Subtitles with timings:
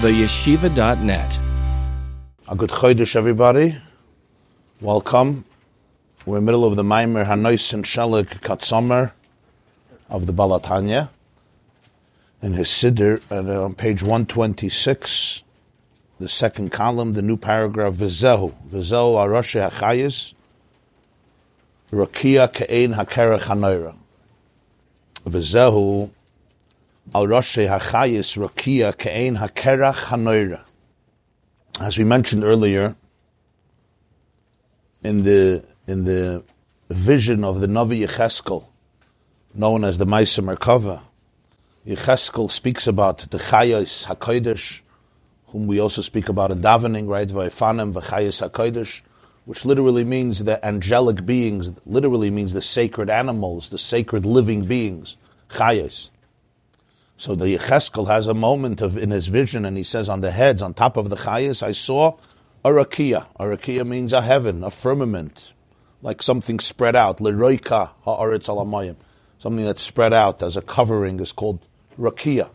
[0.00, 1.38] theyeshiva.net.
[2.48, 3.74] A good chodesh, everybody.
[4.82, 5.46] Welcome.
[6.26, 9.12] We're in the middle of the Maimer Hanois and Shalik Katsomer
[10.10, 11.08] of the Baal HaTanya.
[12.42, 15.42] In his Siddur, and uh, on page 126,
[16.20, 18.52] the second column, the new paragraph, Vizehu.
[18.68, 20.34] Vizehu Aroshi HaChayis,
[21.90, 23.96] Rakia Ke'ein HaKerech HaNoira.
[25.24, 26.10] Vizehu
[27.14, 30.60] Al Roshi Hachayis Rakia Ke'ein Hakerach Hanoira.
[31.80, 32.96] As we mentioned earlier,
[35.04, 36.42] in the in the
[36.90, 38.66] vision of the Navi Yecheskel,
[39.54, 41.02] known as the Maisa Merkava,
[41.86, 44.80] Yecheskel speaks about the Chayos Hakodesh,
[45.46, 47.28] whom we also speak about in davening, right?
[47.28, 49.02] Vayfanim v'Chayos Hakodesh,
[49.44, 55.16] which literally means the angelic beings, literally means the sacred animals, the sacred living beings,
[55.50, 56.10] Chayos.
[57.18, 60.30] So the Yecheskel has a moment of in his vision, and he says, on the
[60.30, 62.18] heads, on top of the chayas, I saw
[62.62, 63.26] a rakia.
[63.36, 65.54] A rakia means a heaven, a firmament,
[66.02, 67.18] like something spread out.
[67.18, 68.96] Leroika ha'aretz alamayim.
[69.38, 71.66] Something that's spread out as a covering is called
[71.98, 72.50] rakia.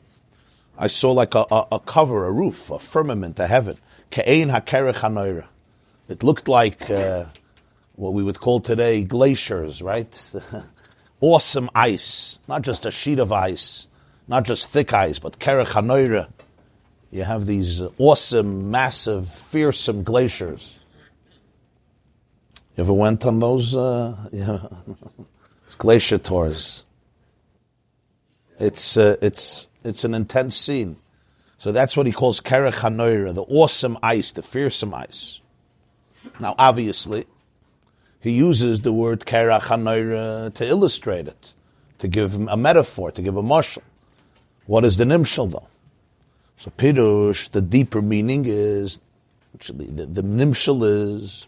[0.77, 3.77] I saw like a, a, a cover, a roof, a firmament, a heaven.
[4.11, 5.45] Ke'ein ha'kerech ha'noira.
[6.07, 7.25] It looked like uh,
[7.95, 10.33] what we would call today glaciers, right?
[11.19, 13.87] awesome ice, not just a sheet of ice
[14.31, 16.27] not just thick ice, but Kerech.
[17.11, 20.79] You have these awesome, massive, fearsome glaciers.
[22.77, 24.59] You ever went on those uh, yeah,
[25.77, 26.85] glacier tours?
[28.57, 30.95] It's, uh, it's, it's an intense scene.
[31.57, 35.41] So that's what he calls Kerech the awesome ice, the fearsome ice.
[36.39, 37.27] Now, obviously,
[38.21, 41.53] he uses the word Kerech to illustrate it,
[41.97, 43.83] to give a metaphor, to give a marshal.
[44.65, 45.67] What is the nimshal though?
[46.57, 48.99] So pirush, the deeper meaning is
[49.55, 51.47] actually the, the nimshal is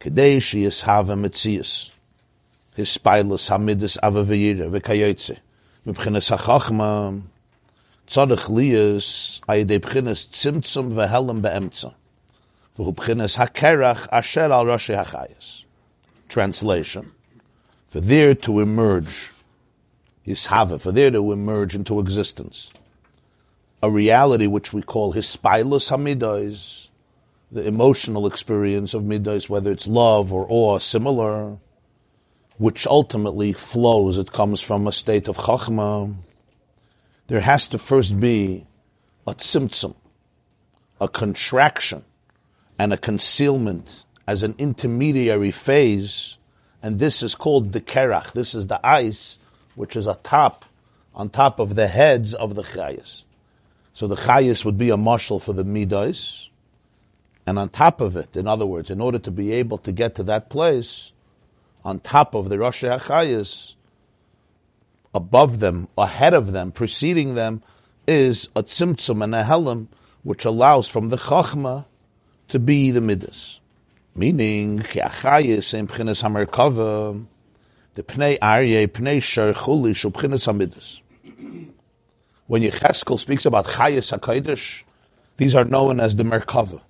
[0.00, 1.92] kadesh yishava mitzias,
[2.74, 5.38] his spilus hamidus avaviyira v'kayotze
[5.86, 7.22] mibchinas hachachma
[8.06, 11.92] tzadich liyas ayidei bchinas tzimtzum v'helam be'emtza
[12.78, 15.64] v'hu bchinas hakerach asher al rashi hachayas.
[16.30, 17.12] Translation:
[17.84, 19.30] For there to emerge
[20.26, 22.72] Yishava, for there to emerge into existence.
[23.82, 26.88] A reality which we call hispilus hamidas,
[27.52, 31.58] the emotional experience of midas, whether it's love or awe, similar,
[32.56, 36.14] which ultimately flows, it comes from a state of chachma.
[37.26, 38.66] There has to first be
[39.26, 39.94] a tzimtzum,
[41.00, 42.04] a contraction,
[42.78, 46.38] and a concealment as an intermediary phase,
[46.82, 49.38] and this is called the kerach, this is the ice,
[49.74, 50.64] which is a top,
[51.14, 53.24] on top of the heads of the chayas.
[53.92, 56.50] So the chayas would be a marshal for the midas,
[57.46, 60.14] and on top of it, in other words, in order to be able to get
[60.16, 61.12] to that place,
[61.84, 63.74] on top of the Rosh HaChayas,
[65.14, 67.62] above them, ahead of them, preceding them,
[68.06, 69.86] is a tzimtzum and a helam,
[70.22, 71.84] which allows from the chachma
[72.48, 73.60] to be the midas.
[74.14, 77.24] Meaning, ki achayis p'chinas hamerkava,
[77.94, 81.00] the pnei arye, pnei shar chulish, upchinas hamidus.
[82.46, 84.82] When Yecheskel speaks about chayas HaKadosh,
[85.36, 86.80] these are known as the Merkava.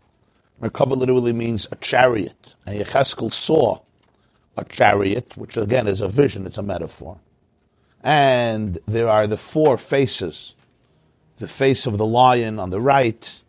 [0.61, 2.55] Merkava literally means a chariot.
[2.67, 3.81] And Yecheskel saw
[4.57, 7.19] a chariot, which again is a vision, it's a metaphor.
[8.03, 10.55] And there are the four faces.
[11.37, 13.41] The face of the lion on the right,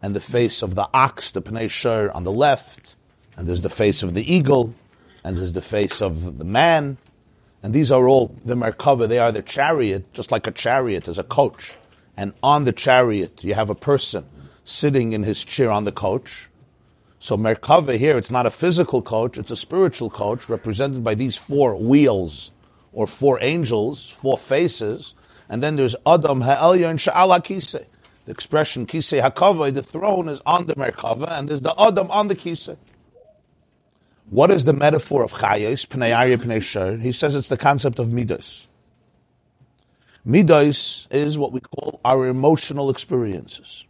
[0.00, 2.94] and the face of the ox, the Pnei Shur, on the left,
[3.36, 4.74] and there's the face of the eagle,
[5.24, 6.98] and there's the face of the man,
[7.62, 11.16] and these are all the Merkava, they are the chariot, just like a chariot is
[11.16, 11.72] a coach.
[12.14, 14.26] And on the chariot, you have a person
[14.64, 16.50] sitting in his chair on the coach.
[17.18, 21.38] So Merkava here, it's not a physical coach, it's a spiritual coach represented by these
[21.38, 22.52] four wheels
[22.92, 25.14] or four angels, four faces.
[25.48, 27.86] And then there's Adam Ha'elya and Sha'ala Kise.
[28.26, 32.28] The expression Kise Hakava, the throne is on the Merkava, and there's the Adam on
[32.28, 32.76] the Kise.
[34.30, 37.00] What is the metaphor of chayos, pnei arya, pnei?
[37.00, 38.66] He says it's the concept of midas.
[40.24, 43.84] Midas is what we call our emotional experiences.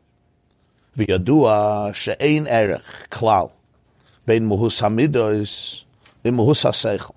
[0.96, 3.52] V'yadua she'ein erech klal
[4.26, 5.84] bein muhus hamidas
[6.24, 7.14] in muhus haseichel.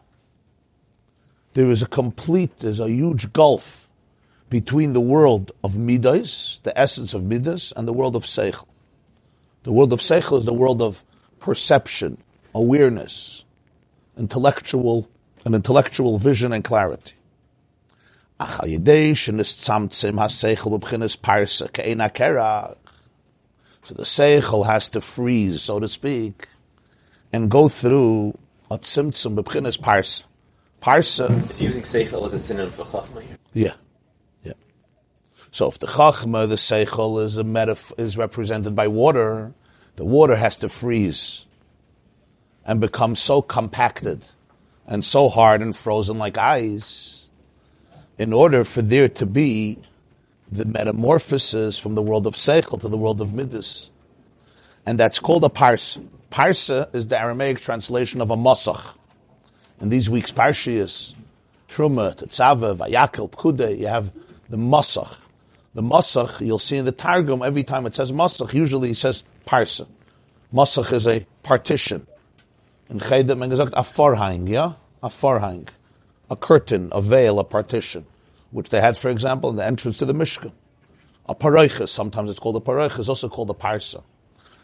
[1.53, 3.89] There is a complete, there's a huge gulf
[4.49, 8.67] between the world of midas, the essence of midas, and the world of seichel.
[9.63, 11.03] The world of seichel is the world of
[11.39, 12.17] perception,
[12.57, 13.45] awareness,
[14.17, 15.07] intellectual,
[15.45, 17.13] an intellectual vision and clarity.
[18.39, 18.45] So
[23.95, 26.47] the seichel has to freeze, so to speak,
[27.31, 28.37] and go through
[28.69, 30.23] a tzimtzum b'pchinas parsa.
[30.81, 31.49] Parsa.
[31.49, 33.37] Is using seichel as a synonym for chachma here?
[33.53, 33.73] Yeah,
[34.43, 34.53] yeah.
[35.51, 39.53] So if the chachma, the seichel, is a metaf- is represented by water,
[39.95, 41.46] the water has to freeze
[42.67, 44.27] and become so compacted
[44.85, 47.27] and so hard and frozen like ice
[48.17, 49.79] in order for there to be
[50.51, 53.89] the metamorphosis from the world of Seichel to the world of Midas.
[54.85, 56.05] And that's called a parsa.
[56.31, 58.95] Parsa is the Aramaic translation of a masach.
[59.79, 61.13] In these weeks, Parshias,
[61.69, 64.11] Truma, Tetzava, Vayakel, Pkude, you have
[64.49, 65.17] the masach.
[65.73, 69.23] The masach, you'll see in the Targum, every time it says masach, usually it says
[69.45, 69.87] parsa.
[70.53, 72.07] Masach is a partition.
[72.89, 74.73] In Chaydim, man gesagt, a forhang, yeah?
[75.03, 75.67] A forhang.
[76.29, 78.05] A curtain, a veil, a partition.
[78.51, 80.51] Which they had, for example, in the entrance to the Mishkan.
[81.27, 84.03] A paroiches, sometimes it's called a paroiches, also called a parsa.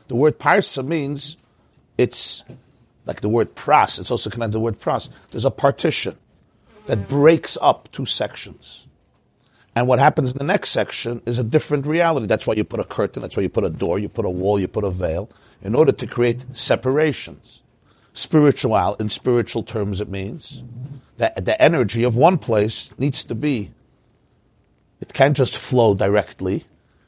[0.08, 1.38] The word parsa means
[1.98, 2.44] it's
[3.06, 5.10] like the word pras, it's also connected to the word pras.
[5.31, 6.18] There's a partition
[6.86, 8.88] that breaks up two sections.
[9.75, 12.28] And what happens in the next section is a different reality.
[12.28, 14.30] That's why you put a curtain, that's why you put a door, you put a
[14.30, 15.30] wall, you put a veil,
[15.62, 17.62] in order to create separations.
[18.13, 20.63] Spiritual, in spiritual terms, it means
[21.18, 23.71] that the energy of one place needs to be,
[25.01, 26.65] it can't just flow directly.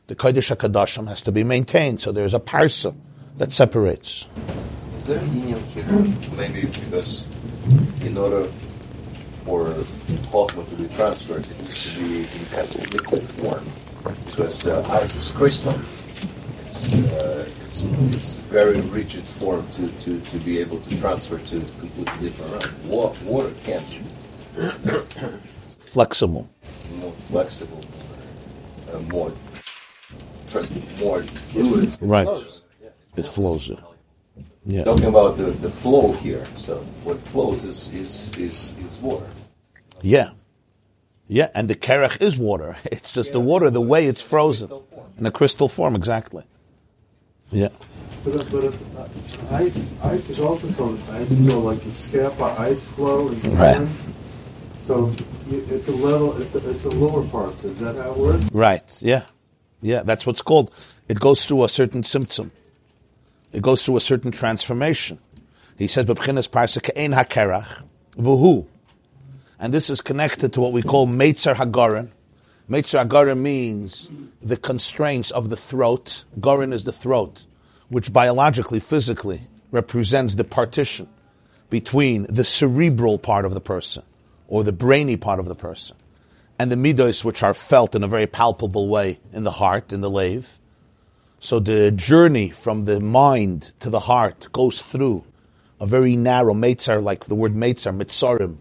[0.08, 2.96] The Kodesh HaKadoshim has to be maintained, so there's a parsa
[3.38, 4.28] that separates.
[4.96, 5.86] Is there a here?
[6.36, 7.28] Maybe because
[8.02, 8.46] in order
[9.46, 9.66] for
[10.30, 13.66] Chokmah to be transferred, it needs to be in liquid form.
[14.26, 15.80] Because uh, ice is crystal.
[16.76, 17.82] It's, uh, it's,
[18.14, 22.90] it's very rigid form to, to, to be able to transfer to completely different realm.
[22.90, 23.86] Wa- Water can't.
[25.80, 26.50] Flexible.
[26.98, 27.82] More flexible,
[28.94, 29.32] uh, more,
[30.50, 30.68] tra-
[31.00, 31.96] more fluid.
[32.02, 32.28] Right.
[33.16, 33.72] It flows.
[34.66, 34.84] Yeah.
[34.84, 36.46] Talking about the, the flow here.
[36.58, 39.30] So what flows is, is, is, is water.
[40.02, 40.32] Yeah.
[41.28, 42.76] Yeah, and the kerech is water.
[42.92, 44.70] It's just the water, the way it's frozen.
[45.18, 46.44] In a crystal form, exactly.
[47.52, 47.70] Yeah.
[48.24, 52.88] But, uh, but uh, ice, ice is also called ice flow, like the Scapa ice
[52.88, 53.30] flow.
[53.30, 53.88] in Right.
[54.80, 55.14] So
[55.50, 57.64] it's a level, it's a, it's a lower part.
[57.64, 58.52] Is that how it works?
[58.52, 58.84] Right.
[59.02, 59.26] Yeah.
[59.82, 60.72] Yeah, that's what's called.
[61.08, 62.52] It goes through a certain symptom.
[63.54, 65.20] It goes through a certain transformation.
[65.78, 67.84] He says, "B'bchinas parsa ke'en hakerach
[68.18, 68.66] v'hu,"
[69.60, 72.10] and this is connected to what we call meitzer hagarin.
[72.70, 74.10] Meitzer hagarin means
[74.42, 76.26] the constraints of the throat.
[76.42, 77.46] Garin is the throat,
[77.90, 79.42] which biologically, physically
[79.72, 81.08] represents the partition
[81.70, 84.04] between the cerebral part of the person
[84.48, 85.96] or the brainy part of the person
[86.58, 90.02] and the midos, which are felt in a very palpable way in the heart, in
[90.02, 90.58] the lave.
[91.40, 95.24] So the journey from the mind to the heart goes through
[95.80, 98.58] a very narrow metzar, like the word metzar, mitzarim,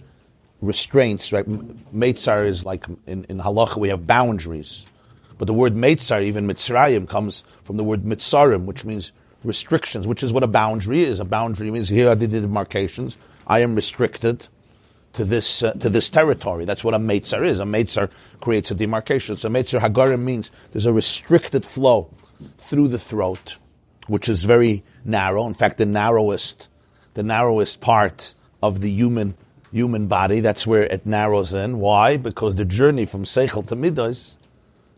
[0.65, 1.47] restraints, right?
[1.47, 4.87] Metzar is like, in, in halacha we have boundaries.
[5.39, 9.13] But the word metzar, even mitzrayim, comes from the word mitzarim, which means
[9.43, 11.21] restrictions, which is what a boundary is.
[11.21, 13.19] A boundary means here are the demarcations.
[13.47, 14.47] I am restricted
[15.15, 16.65] to this uh, to this territory.
[16.65, 17.61] That's what a meitzar is.
[17.61, 19.37] A meitzar creates a demarcation.
[19.37, 22.11] So meitzar hagarim means there's a restricted flow
[22.59, 23.57] through the throat,
[24.07, 25.47] which is very narrow.
[25.47, 26.69] In fact, the narrowest
[27.15, 29.35] the narrowest part of the human
[29.75, 30.41] human body.
[30.41, 31.81] That's where it narrows in.
[31.81, 32.17] Why?
[32.17, 34.39] Because the journey from seichel to midas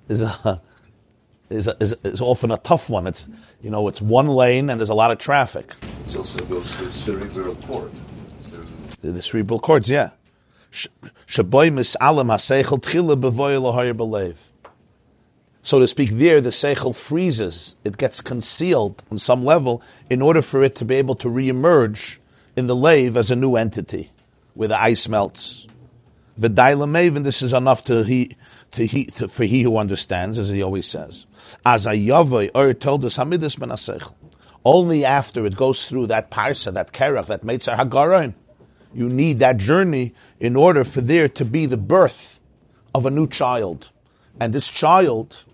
[0.08, 0.60] is a
[1.50, 3.06] is, a, is, is often a tough one.
[3.06, 3.26] It's
[3.62, 5.72] you know it's one lane and there's a lot of traffic.
[6.04, 7.90] It also goes to cerebral cord.
[9.00, 10.10] The, the cerebral cords, yeah.
[10.72, 14.52] Shaboy misalam haseichel tchila bevoy lahoyer belev.
[15.62, 20.42] So to speak, there the seichel freezes; it gets concealed on some level in order
[20.42, 22.18] for it to be able to reemerge
[22.56, 24.10] in the lave as a new entity,
[24.56, 25.66] where the ice melts.
[26.38, 28.36] V'daila maven, this is enough to he
[28.72, 31.26] to he to, for he who understands, as he always says.
[31.64, 34.14] As a yavoy or told us hamidus ben haseichel.
[34.64, 38.34] Only after it goes through that parsa, that kerach, that meitzar hagaron,
[38.92, 42.40] you need that journey in order for there to be the birth
[42.94, 43.90] of a new child.
[44.40, 45.44] And this child,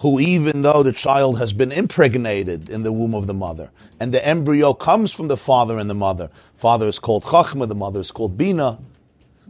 [0.00, 4.14] who even though the child has been impregnated in the womb of the mother, and
[4.14, 8.00] the embryo comes from the father and the mother, father is called Chachma, the mother
[8.00, 8.78] is called Bina,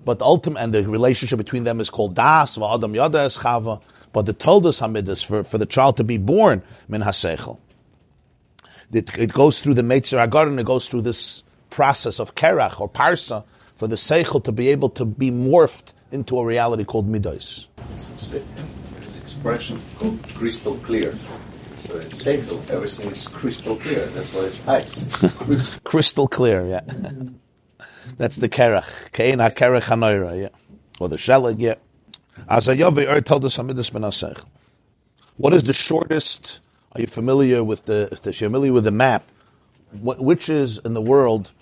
[0.04, 4.24] but ultimate, and the relationship between them is called Das, Va'adam Yada es Chava, but
[4.24, 7.58] the Toldos Hamidus, for, for the child to be born, Min HaSeichel.
[8.90, 12.88] It, it goes through the Meitzer Agar, it goes through this process of Kerach or
[12.88, 17.66] Parsa for the Seichel to be able to be morphed into a reality called Midos.
[19.38, 21.14] Expression called crystal clear.
[21.76, 24.06] So in Seichel, everything is crystal clear.
[24.06, 25.02] That's why it's ice.
[25.02, 25.80] It's crystal.
[25.84, 26.80] Crystal clear, yeah.
[28.16, 29.12] That's the kerach.
[29.12, 30.48] Kein ha-kerach hanoira, yeah.
[30.98, 31.76] Or the shelag, yeah.
[32.48, 34.42] As a Yavi Er told us Hamidus ben Asech.
[35.36, 36.58] What is the shortest,
[36.92, 39.22] are you familiar with the, if you're familiar with the map,
[39.92, 41.52] what, which is in the world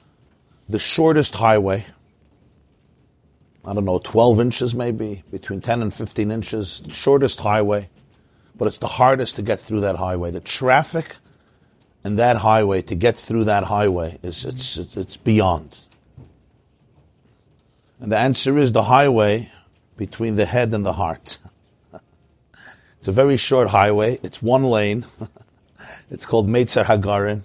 [0.66, 1.84] the shortest highway?
[3.66, 7.88] I don't know, 12 inches maybe, between 10 and 15 inches, shortest highway,
[8.56, 10.30] but it's the hardest to get through that highway.
[10.30, 11.16] The traffic
[12.04, 15.78] and that highway, to get through that highway, is it's, it's, it's beyond.
[17.98, 19.50] And the answer is the highway
[19.96, 21.38] between the head and the heart.
[22.98, 24.20] it's a very short highway.
[24.22, 25.06] It's one lane.
[26.10, 27.42] it's called Meitzer Hagarin.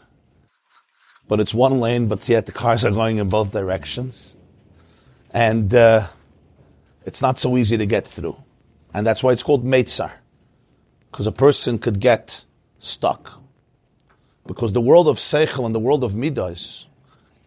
[1.28, 4.36] But it's one lane, but yet the cars are going in both directions.
[5.33, 6.07] And uh,
[7.05, 8.35] it's not so easy to get through.
[8.93, 10.11] And that's why it's called Meitzar.
[11.09, 12.45] Because a person could get
[12.79, 13.41] stuck.
[14.45, 16.88] Because the world of Seichel and the world of Midas,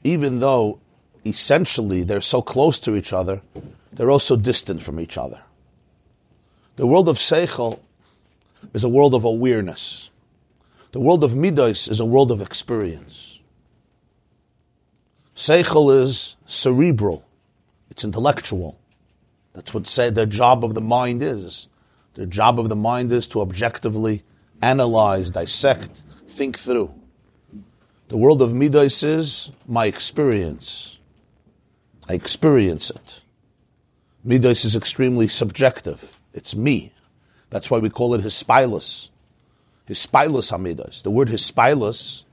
[0.03, 0.81] even though
[1.27, 3.43] essentially they're so close to each other,
[3.93, 5.41] they're also distant from each other.
[6.77, 7.81] The world of Seichel
[8.73, 10.11] is a world of awareness.
[10.93, 13.41] The world of Midas is a world of experience.
[15.35, 17.25] Seichel is cerebral.
[17.95, 18.77] It's intellectual.
[19.53, 21.69] That's what say the job of the mind is.
[22.15, 24.25] The job of the mind is to objectively
[24.61, 26.93] analyze, dissect, think through.
[28.09, 30.99] The world of Midas is my experience.
[32.09, 33.21] I experience it.
[34.25, 36.21] Midas is extremely subjective.
[36.33, 36.93] It's me.
[37.51, 39.11] That's why we call it hispilus.
[39.89, 41.05] Hispilus hamidas.
[41.05, 42.25] The word hispilus,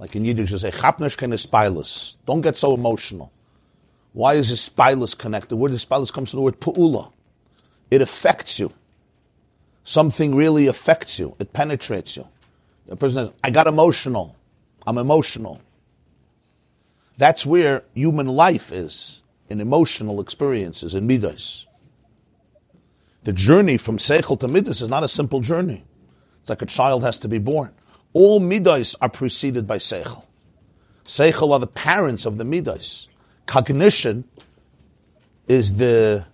[0.00, 2.16] like in Yiddish, is a chapnish ken hispilus.
[2.26, 3.30] Don't get so emotional.
[4.16, 5.50] Why is hispilus connected?
[5.50, 7.12] The word hispilus comes from the word pu'ula.
[7.90, 8.72] It affects you.
[9.84, 11.36] Something really affects you.
[11.38, 12.26] It penetrates you.
[12.86, 14.34] The person says, I got emotional.
[14.86, 15.60] I'm emotional.
[17.18, 21.66] That's where human life is in emotional experiences, in midas.
[23.24, 25.84] The journey from seichel to midas is not a simple journey.
[26.40, 27.70] It's like a child has to be born.
[28.14, 30.24] All midas are preceded by seichel.
[31.04, 33.10] Seichel are the parents of the midas.
[33.46, 34.24] Cognition
[35.48, 36.24] is the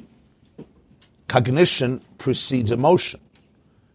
[1.29, 3.21] cognition precedes emotion.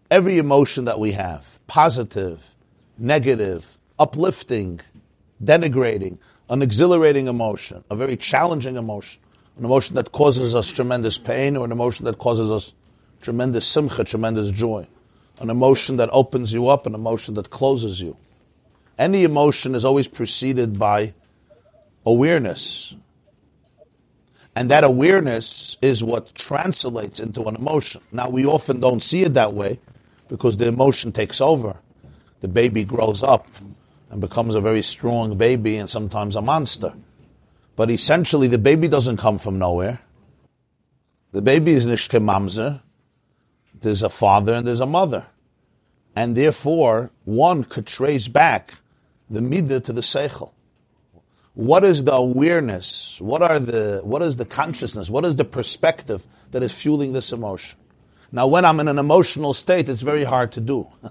[0.09, 2.55] Every emotion that we have, positive,
[2.97, 4.79] negative, uplifting,
[5.43, 6.17] denigrating,
[6.49, 9.21] an exhilarating emotion, a very challenging emotion,
[9.57, 12.73] an emotion that causes us tremendous pain, or an emotion that causes us
[13.21, 14.87] tremendous simcha, tremendous joy,
[15.39, 18.15] an emotion that opens you up, an emotion that closes you.
[18.97, 21.13] Any emotion is always preceded by
[22.05, 22.95] awareness.
[24.57, 28.01] And that awareness is what translates into an emotion.
[28.11, 29.79] Now, we often don't see it that way
[30.29, 31.77] because the emotion takes over.
[32.39, 33.45] The baby grows up
[34.09, 36.95] and becomes a very strong baby and sometimes a monster.
[37.75, 39.99] But essentially, the baby doesn't come from nowhere.
[41.33, 42.81] The baby is nishke mamzer.
[43.79, 45.27] There's a father and there's a mother.
[46.15, 48.73] And therefore, one could trace back
[49.29, 50.53] the midah to the seichel.
[51.57, 53.19] What is the awareness?
[53.19, 55.09] What are the, what is the consciousness?
[55.09, 57.79] What is the perspective that is fueling this emotion?
[58.31, 60.87] Now, when I'm in an emotional state, it's very hard to do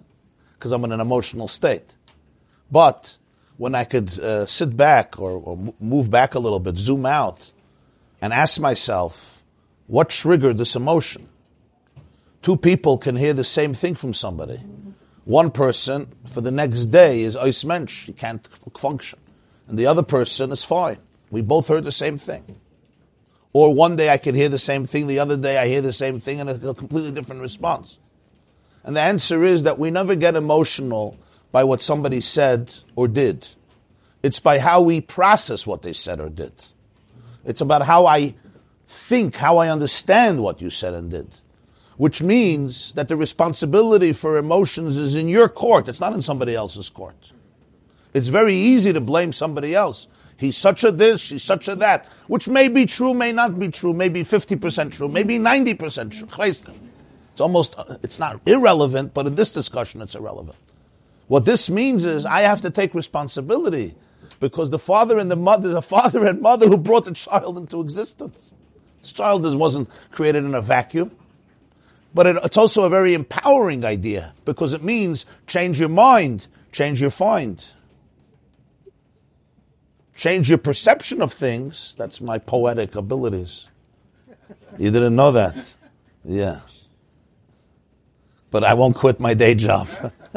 [0.55, 1.97] because I'm in an emotional state.
[2.71, 3.19] But
[3.57, 7.51] when I could uh, sit back or, or move back a little bit, zoom out,
[8.21, 9.43] and ask myself,
[9.89, 11.29] what triggered this emotion?
[12.43, 14.61] Two people can hear the same thing from somebody.
[15.25, 18.47] One person, for the next day, is oismensch, he can't
[18.79, 19.19] function.
[19.69, 20.99] And the other person is fine.
[21.31, 22.61] We both heard the same thing.
[23.53, 25.93] Or one day I can hear the same thing, the other day I hear the
[25.93, 27.99] same thing, and a completely different response.
[28.85, 31.17] And the answer is that we never get emotional
[31.53, 33.49] by what somebody said or did.
[34.23, 36.53] It's by how we process what they said or did.
[37.45, 38.35] It's about how I
[38.87, 41.29] think, how I understand what you said and did.
[41.97, 45.89] Which means that the responsibility for emotions is in your court.
[45.89, 47.33] It's not in somebody else's court.
[48.17, 50.09] It's very easy to blame somebody else.
[50.39, 53.69] He's such a this, she's such a that, which may be true, may not be
[53.69, 56.29] true, maybe 50% true, maybe 90% true.
[56.41, 60.57] It's almost, it's not irrelevant, but in this discussion it's irrelevant.
[61.29, 63.95] What this means is I have to take responsibility
[64.41, 67.83] because the father and the mother, the father and mother who brought the child into
[67.83, 68.55] existence.
[69.03, 71.11] This child wasn't created in a vacuum.
[72.15, 76.99] But it, it's also a very empowering idea because it means change your mind, change
[76.99, 77.63] your find.
[80.17, 81.95] Change your perception of things.
[81.99, 83.69] That's my poetic abilities.
[84.79, 85.77] You didn't know that?
[86.25, 86.61] Yeah.
[88.51, 89.89] But I won't quit my day job.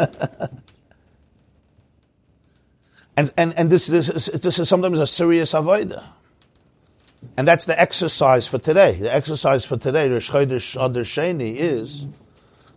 [3.17, 6.03] and and and this this is, this is sometimes a serious avodah.
[7.37, 8.93] And that's the exercise for today.
[8.93, 12.05] The exercise for today, Rosh Chodesh Adar Sheni, is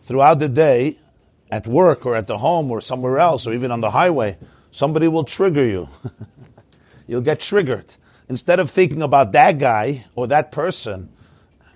[0.03, 0.99] throughout the day,
[1.51, 4.39] at work or at the home or somewhere else, or even on the highway,
[4.71, 5.89] somebody will trigger you.
[7.07, 7.95] You'll get triggered.
[8.29, 11.09] Instead of thinking about that guy or that person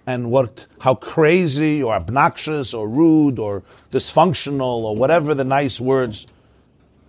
[0.06, 6.26] and what, how crazy or obnoxious or rude or dysfunctional or whatever the nice words,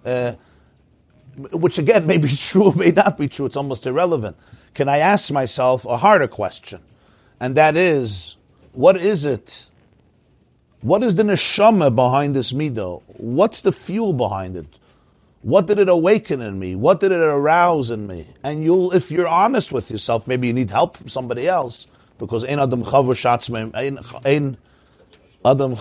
[0.05, 0.33] uh,
[1.35, 4.37] which again may be true or may not be true, it's almost irrelevant.
[4.73, 6.81] Can I ask myself a harder question?
[7.39, 8.37] And that is,
[8.73, 9.69] what is it
[10.81, 13.01] what is the neshama behind this mido?
[13.07, 14.67] What's the fuel behind it?
[15.41, 16.75] What did it awaken in me?
[16.75, 18.27] What did it arouse in me?
[18.43, 22.43] And you'll, if you're honest with yourself, maybe you need help from somebody else because
[22.43, 24.57] ein adam chavash atzmim, ein ein
[25.45, 25.73] adam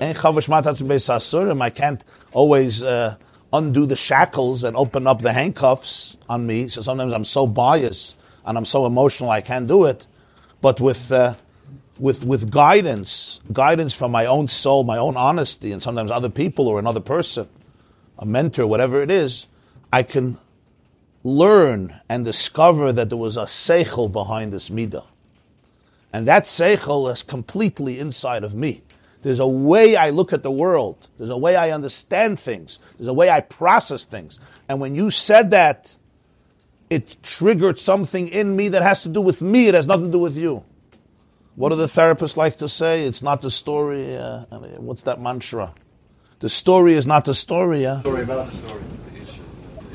[0.00, 3.16] ein chavash matzmim I can't always uh,
[3.52, 6.68] undo the shackles and open up the handcuffs on me.
[6.68, 10.06] So sometimes I'm so biased and I'm so emotional I can't do it.
[10.60, 11.36] But with uh,
[12.00, 16.66] with, with guidance, guidance from my own soul, my own honesty, and sometimes other people
[16.66, 17.46] or another person,
[18.20, 19.48] a mentor, whatever it is,
[19.92, 20.38] I can
[21.24, 25.04] learn and discover that there was a seichel behind this midah.
[26.12, 28.82] And that seichel is completely inside of me.
[29.22, 31.08] There's a way I look at the world.
[31.18, 32.78] There's a way I understand things.
[32.96, 34.38] There's a way I process things.
[34.68, 35.96] And when you said that,
[36.88, 39.68] it triggered something in me that has to do with me.
[39.68, 40.64] It has nothing to do with you.
[41.54, 43.04] What do the therapists like to say?
[43.04, 44.16] It's not the story.
[44.16, 44.44] Uh,
[44.78, 45.74] what's that mantra?
[46.40, 47.86] The story is not the story.
[47.86, 48.00] Uh?
[48.00, 48.82] Story about the story.
[49.12, 49.42] The issue.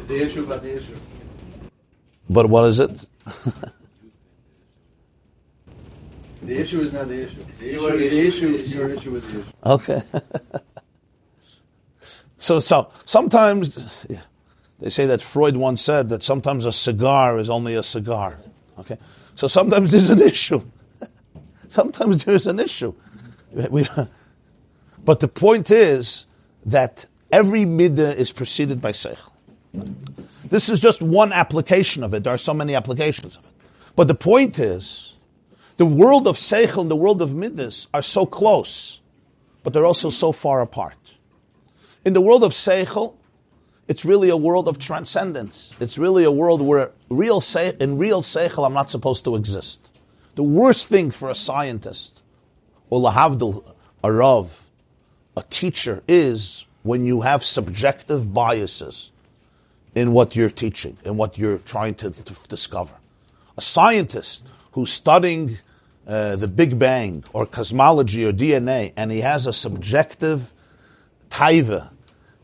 [0.08, 0.96] The issue about the issue.
[2.30, 3.06] But what is it?
[6.44, 7.44] the issue is not the issue.
[7.44, 9.52] The issue, issue, the issue is your issue with the issue.
[9.66, 10.04] Okay.
[12.38, 14.22] so, so sometimes yeah,
[14.80, 18.38] they say that Freud once said that sometimes a cigar is only a cigar.
[18.78, 19.00] Okay.
[19.34, 20.64] So sometimes there's an issue.
[21.68, 22.94] Sometimes there's an issue.
[23.52, 23.88] We,
[25.04, 26.28] but the point is
[26.66, 29.32] that every midah is preceded by seichel.
[30.46, 32.24] This is just one application of it.
[32.24, 33.52] There are so many applications of it.
[33.96, 35.16] But the point is,
[35.78, 39.02] the world of seichel and the world of midas are so close,
[39.64, 40.96] but they're also so far apart.
[42.06, 43.16] In the world of seichel,
[43.88, 45.76] it's really a world of transcendence.
[45.80, 49.92] It's really a world where real se- in real seichel I'm not supposed to exist.
[50.36, 52.22] The worst thing for a scientist,
[52.90, 53.64] or lahavdil,
[54.04, 54.65] a rav,
[55.38, 59.12] a teacher, is when you have subjective biases
[59.96, 62.96] in what you're teaching, in what you're trying to, to discover.
[63.58, 64.44] A scientist
[64.74, 65.58] who's studying
[66.06, 70.54] uh, the Big Bang or cosmology or DNA, and he has a subjective
[71.30, 71.90] taiva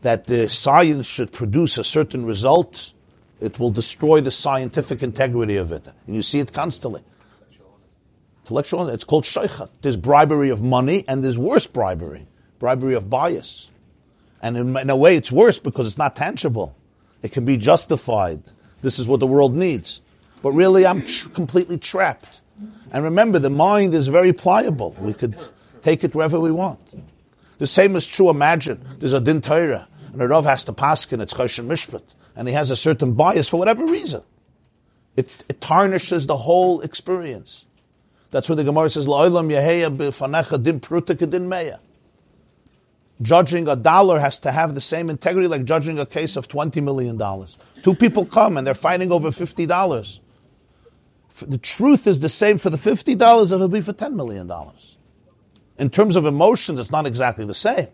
[0.00, 2.92] that the science should produce a certain result,
[3.40, 5.86] it will destroy the scientific integrity of it.
[6.06, 7.02] And you see it constantly.
[8.44, 9.68] Intellectual, it's called sheikhat.
[9.82, 12.26] There's bribery of money and there's worse bribery,
[12.62, 13.68] bribery of bias.
[14.40, 16.76] And in, in a way, it's worse because it's not tangible.
[17.20, 18.40] It can be justified.
[18.82, 20.00] This is what the world needs.
[20.42, 22.40] But really, I'm tr- completely trapped.
[22.92, 24.94] And remember, the mind is very pliable.
[25.00, 25.34] We could
[25.82, 26.78] take it wherever we want.
[27.58, 28.30] The same is true.
[28.30, 31.20] Imagine there's a din Torah, and a rav has to paskin.
[31.20, 32.04] It's choshen mishpat,
[32.36, 34.22] and he has a certain bias for whatever reason.
[35.16, 37.66] It, it tarnishes the whole experience.
[38.30, 41.80] That's where the Gemara says, La'olam yeheya b'fanecha din pruta din meya.
[43.22, 46.82] Judging a dollar has to have the same integrity like judging a case of $20
[46.82, 47.18] million.
[47.82, 50.18] Two people come and they're fighting over $50.
[51.46, 54.50] The truth is the same for the $50 as it will be for $10 million.
[55.78, 57.88] In terms of emotions, it's not exactly the same.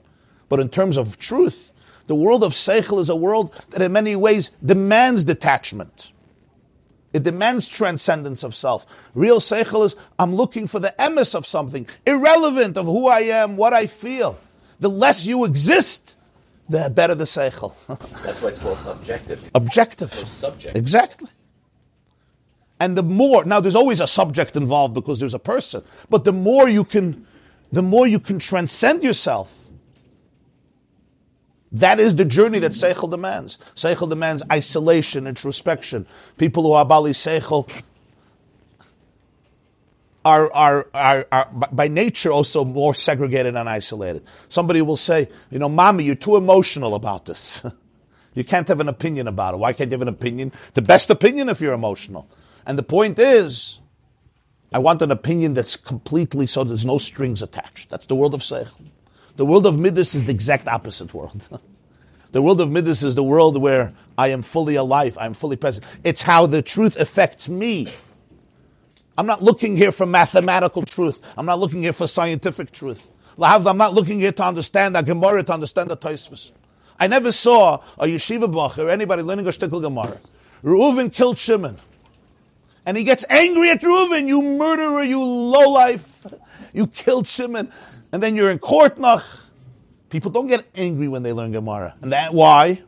[0.48, 1.74] But in terms of truth,
[2.06, 6.12] the world of Seichel is a world that in many ways demands detachment.
[7.12, 8.86] It demands transcendence of self.
[9.14, 13.56] Real seichel is I'm looking for the emes of something, irrelevant of who I am,
[13.56, 14.38] what I feel.
[14.80, 16.16] The less you exist,
[16.68, 17.74] the better the seichel.
[18.22, 19.50] That's why it's called objective.
[19.54, 20.12] Objective.
[20.12, 20.76] subject.
[20.76, 21.30] Exactly.
[22.80, 25.82] And the more now, there's always a subject involved because there's a person.
[26.08, 27.26] But the more you can,
[27.72, 29.68] the more you can transcend yourself
[31.72, 33.58] that is the journey that Seichel demands.
[33.74, 36.06] Seichel demands isolation, introspection.
[36.38, 37.70] People who are Bali Seichel
[40.24, 44.24] are, are, are, are, by nature also more segregated and isolated.
[44.48, 47.64] Somebody will say, you know, mommy, you're too emotional about this.
[48.34, 49.58] you can't have an opinion about it.
[49.58, 50.52] Why can't you have an opinion?
[50.74, 52.28] The best opinion if you're emotional.
[52.66, 53.80] And the point is,
[54.72, 57.88] I want an opinion that's completely so there's no strings attached.
[57.88, 58.90] That's the world of Seichel.
[59.36, 61.48] The world of Midas is the exact opposite world.
[62.32, 65.56] the world of Midas is the world where I am fully alive, I am fully
[65.56, 65.86] present.
[66.04, 67.88] It's how the truth affects me.
[69.18, 71.20] I'm not looking here for mathematical truth.
[71.36, 73.10] I'm not looking here for scientific truth.
[73.36, 76.52] I'm not looking here to understand the Gemara, to understand the Tosfos.
[77.00, 80.20] I never saw a yeshiva bach or anybody learning a shtickle Gemara.
[80.62, 81.78] Reuven killed Shimon.
[82.86, 86.24] And he gets angry at Reuven, you murderer, you lowlife.
[86.72, 87.72] You killed Shimon.
[88.12, 89.24] And then you're in court nach.
[90.10, 91.96] People don't get angry when they learn Gemara.
[92.02, 92.82] And that why?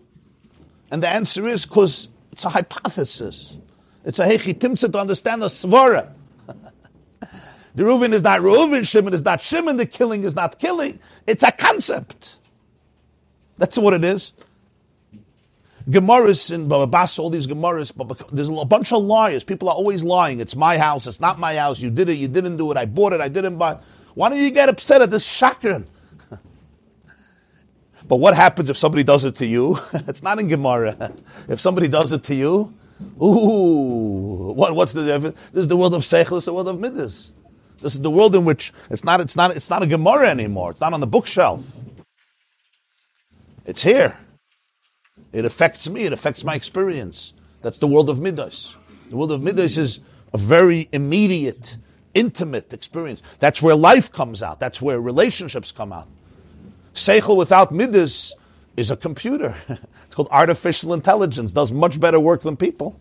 [0.93, 3.59] And the answer is because it's a hypothesis.
[4.05, 6.15] It's a hechitimtza to understand the svara.
[7.81, 10.99] The Reuven is not Reuven, Shimon is not Shimon, the killing is not killing.
[11.27, 12.37] It's a concept.
[13.57, 14.35] That's what it is.
[15.89, 17.91] Gemaras in Baba Bas, all these Gemaras,
[18.33, 19.45] there's a bunch of liars.
[19.45, 20.41] People are always lying.
[20.41, 21.07] It's my house.
[21.07, 21.81] It's not my house.
[21.81, 22.19] You did it.
[22.19, 22.77] You didn't do it.
[22.77, 23.23] I bought it.
[23.23, 23.73] I didn't buy.
[23.73, 23.79] It.
[24.13, 25.87] Why don't you get upset at this shakran?
[28.07, 29.79] but what happens if somebody does it to you?
[30.07, 31.15] it's not in Gemara.
[31.49, 32.75] If somebody does it to you,
[33.23, 35.39] ooh, what, what's the difference?
[35.51, 36.37] This is the world of Seichel.
[36.37, 37.33] This the world of Midas.
[37.81, 39.21] This is the world in which it's not.
[39.21, 39.57] It's not.
[39.57, 40.71] It's not a Gemara anymore.
[40.71, 41.81] It's not on the bookshelf.
[43.65, 44.19] It's here.
[45.33, 46.05] It affects me.
[46.05, 47.35] It affects my experience.
[47.63, 48.77] That's the world of Midas.
[49.11, 50.01] The world of Midas is
[50.33, 51.77] a very immediate,
[52.15, 53.23] intimate experience.
[53.39, 54.61] That's where life comes out.
[54.61, 56.09] That's where relationships come out.
[56.95, 58.35] Seichel without Midas
[58.77, 59.55] is a computer.
[59.69, 61.53] it's called artificial intelligence.
[61.53, 62.99] Does much better work than people.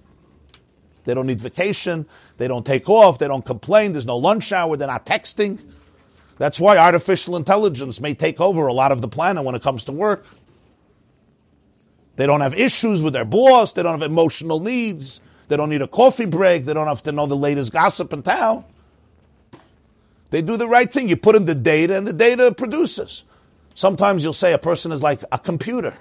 [1.05, 2.05] They don't need vacation.
[2.39, 3.19] They don't take off.
[3.19, 3.91] They don't complain.
[3.91, 4.77] There's no lunch hour.
[4.77, 5.59] They're not texting.
[6.37, 9.83] That's why artificial intelligence may take over a lot of the planet when it comes
[9.83, 10.25] to work.
[12.15, 13.73] They don't have issues with their boss.
[13.73, 15.19] They don't have emotional needs.
[15.49, 16.63] They don't need a coffee break.
[16.63, 18.63] They don't have to know the latest gossip in town.
[20.29, 21.09] They do the right thing.
[21.09, 23.25] You put in the data, and the data produces.
[23.75, 25.93] Sometimes you'll say a person is like a computer.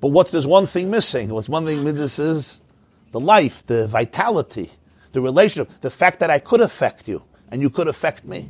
[0.00, 1.30] But what there's one thing missing.
[1.30, 2.62] What's one thing missing is
[3.10, 4.70] the life, the vitality,
[5.12, 8.48] the relationship, the fact that I could affect you and you could affect me.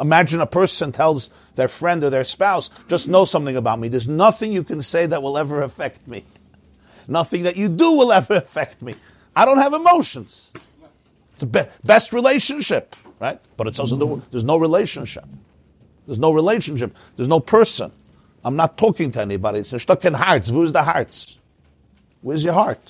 [0.00, 3.88] Imagine a person tells their friend or their spouse, just know something about me.
[3.88, 6.24] There's nothing you can say that will ever affect me.
[7.06, 8.94] Nothing that you do will ever affect me.
[9.36, 10.52] I don't have emotions.
[11.32, 13.40] It's the be- best relationship, right?
[13.56, 15.24] But it's also the, there's no relationship.
[16.06, 16.94] There's no relationship.
[17.16, 17.92] There's no person.
[18.42, 19.60] I'm not talking to anybody.
[19.60, 20.50] It's stuck in hearts.
[20.50, 21.38] Where's the hearts?
[22.22, 22.80] Where's your heart?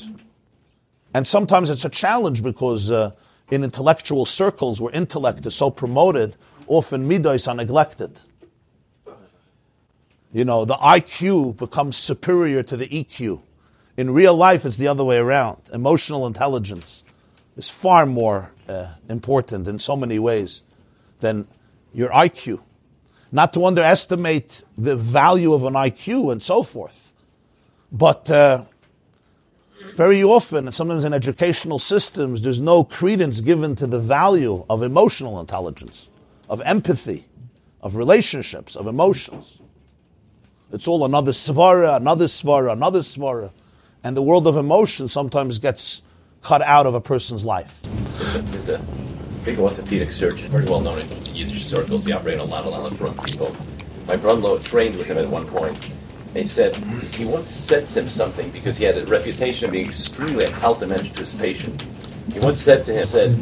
[1.12, 3.12] And sometimes it's a challenge because uh,
[3.50, 8.20] in intellectual circles where intellect is so promoted, often midos are neglected.
[10.32, 13.40] You know, the IQ becomes superior to the EQ.
[13.96, 15.58] In real life, it's the other way around.
[15.72, 17.04] Emotional intelligence
[17.56, 20.62] is far more uh, important in so many ways
[21.18, 21.48] than
[21.92, 22.60] your IQ.
[23.32, 27.14] Not to underestimate the value of an IQ and so forth.
[27.90, 28.64] But uh,
[30.00, 34.82] very often, and sometimes in educational systems, there's no credence given to the value of
[34.82, 36.08] emotional intelligence
[36.48, 37.26] of empathy,
[37.82, 39.60] of relationships, of emotions.
[40.72, 43.50] It's all another svara, another svara, another svara.
[44.02, 46.00] And the world of emotion sometimes gets
[46.40, 47.82] cut out of a person's life.
[48.52, 48.82] There's a,
[49.44, 52.06] big orthopedic surgeon, very well known in Yiddish circles.
[52.06, 53.54] He operated a lot, a lot of front people.
[54.06, 55.90] My brother trained with him at one point.
[56.34, 56.76] And he said
[57.14, 61.08] he once said to him something because he had a reputation of being extremely complimentary
[61.10, 61.84] to his patient.
[62.32, 63.36] He once said to him, said,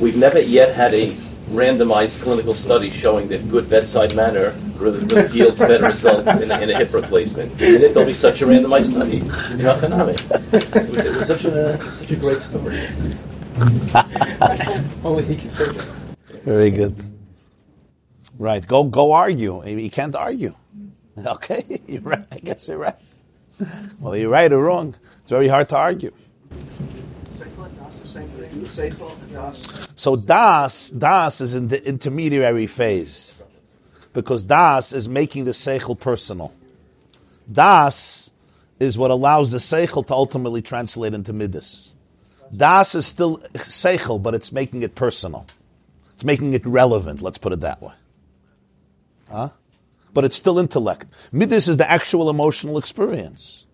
[0.00, 1.16] We've never yet had a
[1.50, 6.60] randomized clinical study showing that good bedside manner really, really yields better results in a,
[6.60, 7.52] in a hip replacement.
[7.52, 9.18] And it there'll be such a randomized study
[9.54, 10.28] in economics.
[10.52, 12.88] It was, it was such, a, such a great story.
[15.04, 15.86] Only he can say that.
[16.44, 16.96] Very good.
[18.38, 18.66] Right.
[18.66, 19.66] Go go argue.
[19.66, 20.54] You can't argue.
[21.26, 22.26] Okay, you're right.
[22.30, 22.96] I guess you're right.
[24.00, 24.94] Well, you're right or wrong.
[25.22, 26.12] It's very hard to argue.
[29.96, 33.42] So das, das is in the intermediary phase.
[34.12, 36.52] Because das is making the seichel personal.
[37.50, 38.30] Das
[38.78, 41.94] is what allows the seichel to ultimately translate into midas.
[42.54, 45.46] Das is still seichel, but it's making it personal.
[46.14, 47.92] It's making it relevant, let's put it that way.
[49.30, 49.50] Huh?
[50.16, 51.04] But it's still intellect.
[51.30, 53.66] Midas is the actual emotional experience.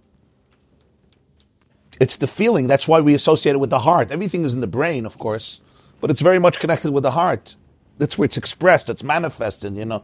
[2.00, 2.66] It's the feeling.
[2.66, 4.10] That's why we associate it with the heart.
[4.10, 5.60] Everything is in the brain, of course,
[6.00, 7.54] but it's very much connected with the heart.
[7.98, 10.02] That's where it's expressed, it's manifested, you know.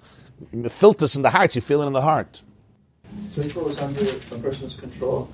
[0.69, 2.45] Filters in the heart, you feel it in the heart.
[3.35, 5.29] Seichel is under a person's control.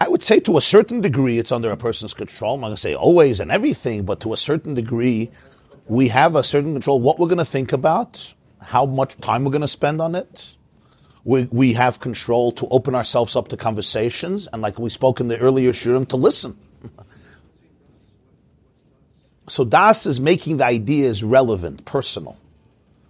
[0.00, 2.56] I would say to a certain degree it's under a person's control.
[2.56, 5.30] I'm not going to say always and everything, but to a certain degree,
[5.86, 9.50] we have a certain control what we're going to think about, how much time we're
[9.50, 10.56] going to spend on it.
[11.24, 15.28] We, we have control to open ourselves up to conversations, and like we spoke in
[15.28, 16.56] the earlier shurim, to listen.
[19.48, 22.36] so das is making the ideas relevant, personal,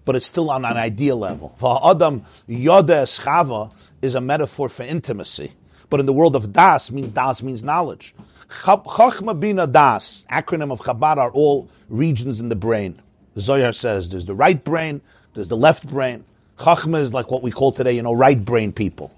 [0.05, 1.55] but it's still on an idea level.
[1.63, 5.53] Adam yoda eschava is a metaphor for intimacy,
[5.89, 8.15] but in the world of das means das means knowledge.
[8.53, 13.01] Chachma bina das, acronym of Chabad, are all regions in the brain.
[13.39, 15.01] Zohar says there's the right brain,
[15.35, 16.25] there's the left brain.
[16.59, 19.13] Chachma is like what we call today, you know, right brain people.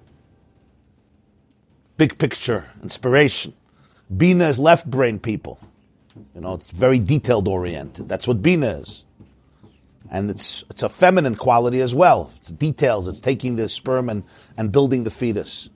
[1.96, 3.54] Big picture, inspiration.
[4.14, 5.58] Bina is left brain people.
[6.34, 8.08] You know, it's very detailed oriented.
[8.08, 9.04] That's what Bina is.
[10.10, 12.30] And it's, it's a feminine quality as well.
[12.40, 13.08] It's details.
[13.08, 14.22] It's taking the sperm and,
[14.56, 15.70] and building the fetus.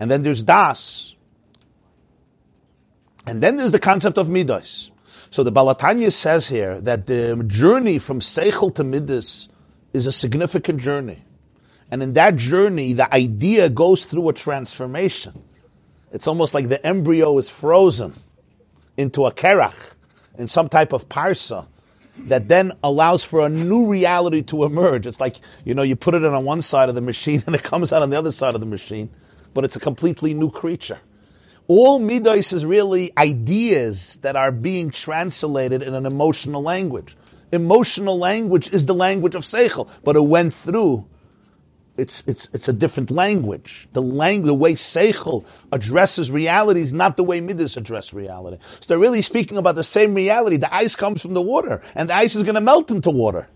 [0.00, 1.15] And then there's Das.
[3.26, 4.90] And then there's the concept of Midas.
[5.30, 9.48] So the Baal HaTanya says here that the journey from Seichel to Midas
[9.92, 11.24] is a significant journey.
[11.90, 15.42] And in that journey, the idea goes through a transformation.
[16.12, 18.14] It's almost like the embryo is frozen
[18.96, 19.96] into a kerach,
[20.38, 21.66] in some type of parsa,
[22.18, 25.06] that then allows for a new reality to emerge.
[25.06, 27.62] It's like, you know, you put it on one side of the machine and it
[27.62, 29.10] comes out on the other side of the machine,
[29.54, 30.98] but it's a completely new creature.
[31.68, 37.16] All midos is really ideas that are being translated in an emotional language
[37.52, 41.06] emotional language is the language of Seichel, but it went through.
[41.96, 43.88] It's, it's, it's a different language.
[43.94, 48.58] The language, the way Seichel addresses reality is not the way Midas address reality.
[48.80, 50.58] So they're really speaking about the same reality.
[50.58, 53.48] The ice comes from the water, and the ice is going to melt into water.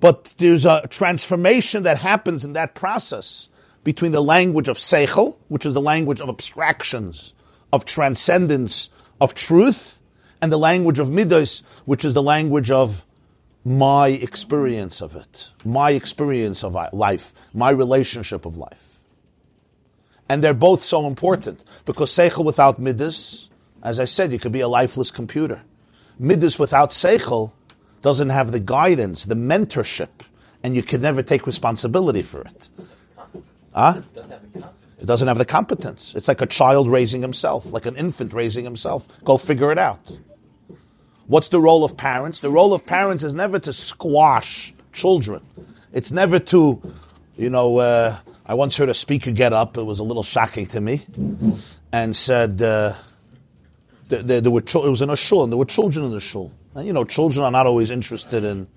[0.00, 3.48] But there's a transformation that happens in that process
[3.86, 7.34] between the language of Seichel, which is the language of abstractions,
[7.72, 8.88] of transcendence,
[9.20, 10.02] of truth,
[10.42, 13.06] and the language of midos, which is the language of
[13.64, 19.04] my experience of it, my experience of life, my relationship of life.
[20.28, 23.50] And they're both so important because seichel without midas,
[23.84, 25.62] as I said, you could be a lifeless computer.
[26.18, 27.52] Midas without seichel
[28.02, 30.26] doesn't have the guidance, the mentorship,
[30.64, 32.68] and you can never take responsibility for it.
[33.76, 34.00] Huh?
[34.98, 36.14] It doesn't have the competence.
[36.16, 39.06] It's like a child raising himself, like an infant raising himself.
[39.22, 40.00] Go figure it out.
[41.26, 42.40] What's the role of parents?
[42.40, 45.44] The role of parents is never to squash children.
[45.92, 46.80] It's never to,
[47.36, 50.66] you know, uh, I once heard a speaker get up, it was a little shocking
[50.68, 51.04] to me,
[51.92, 52.94] and said, uh,
[54.08, 56.20] there, there, there were it was in a shul, and there were children in the
[56.20, 56.52] shul.
[56.74, 58.68] And, you know, children are not always interested in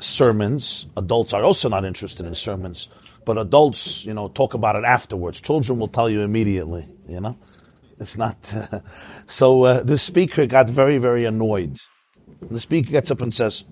[0.00, 0.86] sermons.
[0.96, 2.88] Adults are also not interested in sermons.
[3.24, 5.40] But adults, you know, talk about it afterwards.
[5.40, 7.36] Children will tell you immediately, you know.
[7.98, 8.36] It's not.
[8.52, 8.80] Uh,
[9.26, 11.78] so uh, the speaker got very, very annoyed.
[12.50, 13.64] The speaker gets up and says,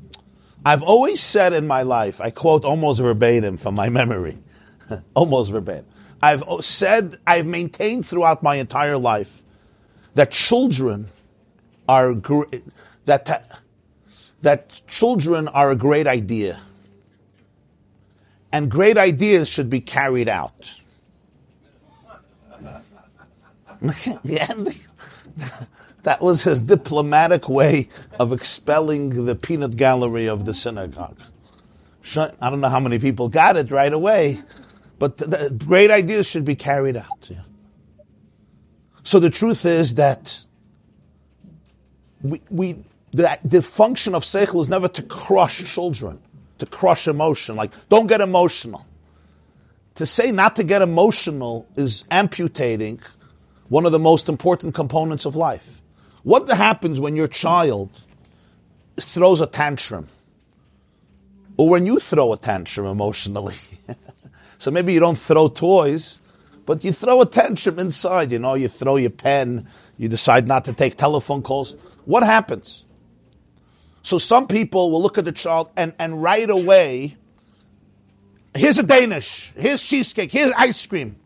[0.65, 4.39] I've always said in my life, I quote almost verbatim from my memory,
[5.15, 5.87] almost verbatim.
[6.21, 9.45] I've said, I've maintained throughout my entire life
[10.15, 11.09] that children
[11.89, 12.13] are
[13.05, 13.63] that
[14.43, 16.61] that children are a great idea,
[18.53, 20.71] and great ideas should be carried out.
[26.03, 31.19] that was his diplomatic way of expelling the peanut gallery of the synagogue.
[32.17, 34.39] I don't know how many people got it right away,
[34.99, 37.29] but great ideas should be carried out.
[37.29, 37.43] Yeah.
[39.03, 40.39] So the truth is that
[42.23, 42.77] we, we
[43.13, 46.21] the, the function of seichel is never to crush children,
[46.59, 47.57] to crush emotion.
[47.57, 48.87] Like, don't get emotional.
[49.97, 53.01] To say not to get emotional is amputating
[53.69, 55.83] one of the most important components of life.
[56.23, 57.91] What happens when your child
[58.97, 60.09] throws a tantrum?
[61.57, 63.57] Or when you throw a tantrum emotionally?
[64.59, 66.21] so maybe you don't throw toys,
[66.65, 68.31] but you throw a tantrum inside.
[68.31, 69.67] You know, you throw your pen,
[69.97, 71.75] you decide not to take telephone calls.
[72.05, 72.85] What happens?
[74.09, 77.19] So some people will look at the child and, and right away,
[78.57, 81.17] here's a Danish, here's cheesecake, here's ice cream.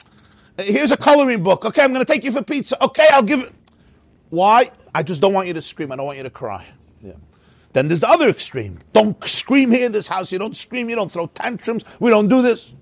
[0.58, 1.64] Here's a coloring book.
[1.64, 2.82] Okay, I'm going to take you for pizza.
[2.84, 3.52] Okay, I'll give it.
[4.30, 4.72] Why?
[4.92, 5.92] I just don't want you to scream.
[5.92, 6.66] I don't want you to cry.
[7.00, 7.12] Yeah.
[7.72, 8.80] Then there's the other extreme.
[8.92, 10.32] Don't scream here in this house.
[10.32, 10.90] You don't scream.
[10.90, 11.84] You don't throw tantrums.
[12.00, 12.74] We don't do this.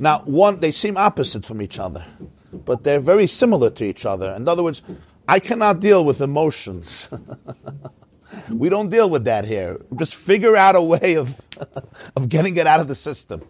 [0.00, 2.04] Now, one, they seem opposite from each other,
[2.52, 4.32] but they're very similar to each other.
[4.32, 4.82] In other words,
[5.28, 7.08] I cannot deal with emotions.
[8.50, 9.80] we don't deal with that here.
[9.96, 11.40] Just figure out a way of,
[12.16, 13.42] of getting it out of the system.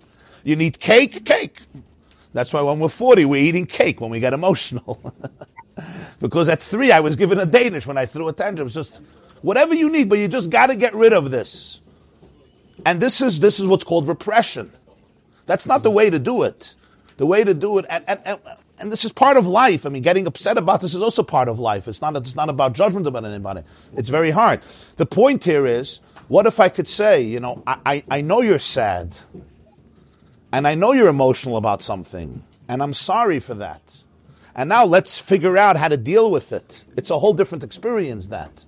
[0.45, 1.61] You need cake, cake.
[2.33, 5.13] That's why when we're 40, we're eating cake when we get emotional.
[6.21, 8.67] because at three I was given a Danish when I threw a tantrum.
[8.67, 9.03] It's just
[9.43, 11.81] whatever you need, but you just got to get rid of this.
[12.85, 14.73] And this is this is what's called repression.
[15.47, 16.75] That's not the way to do it.
[17.17, 18.41] The way to do it, and, and, and,
[18.79, 19.87] and this is part of life.
[19.87, 21.89] I mean, getting upset about this is also part of life.
[21.89, 23.63] It's not it's not about judgment about anybody.
[23.97, 24.61] It's very hard.
[24.97, 28.41] The point here is, what if I could say, you know, I, I, I know
[28.41, 29.15] you're sad,
[30.53, 34.03] and I know you're emotional about something, and I'm sorry for that.
[34.55, 36.85] And now let's figure out how to deal with it.
[36.97, 38.65] It's a whole different experience that.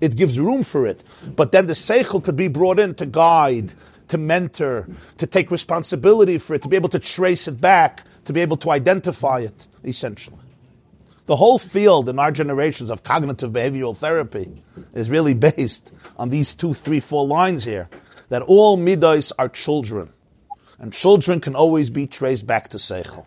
[0.00, 1.02] It gives room for it.
[1.34, 3.74] But then the seichel could be brought in to guide,
[4.08, 4.88] to mentor,
[5.18, 8.56] to take responsibility for it, to be able to trace it back, to be able
[8.58, 10.38] to identify it, essentially.
[11.26, 14.62] The whole field in our generations of cognitive behavioral therapy
[14.94, 17.88] is really based on these two, three, four lines here.
[18.28, 20.12] That all midos are children.
[20.78, 23.24] And children can always be traced back to seichel.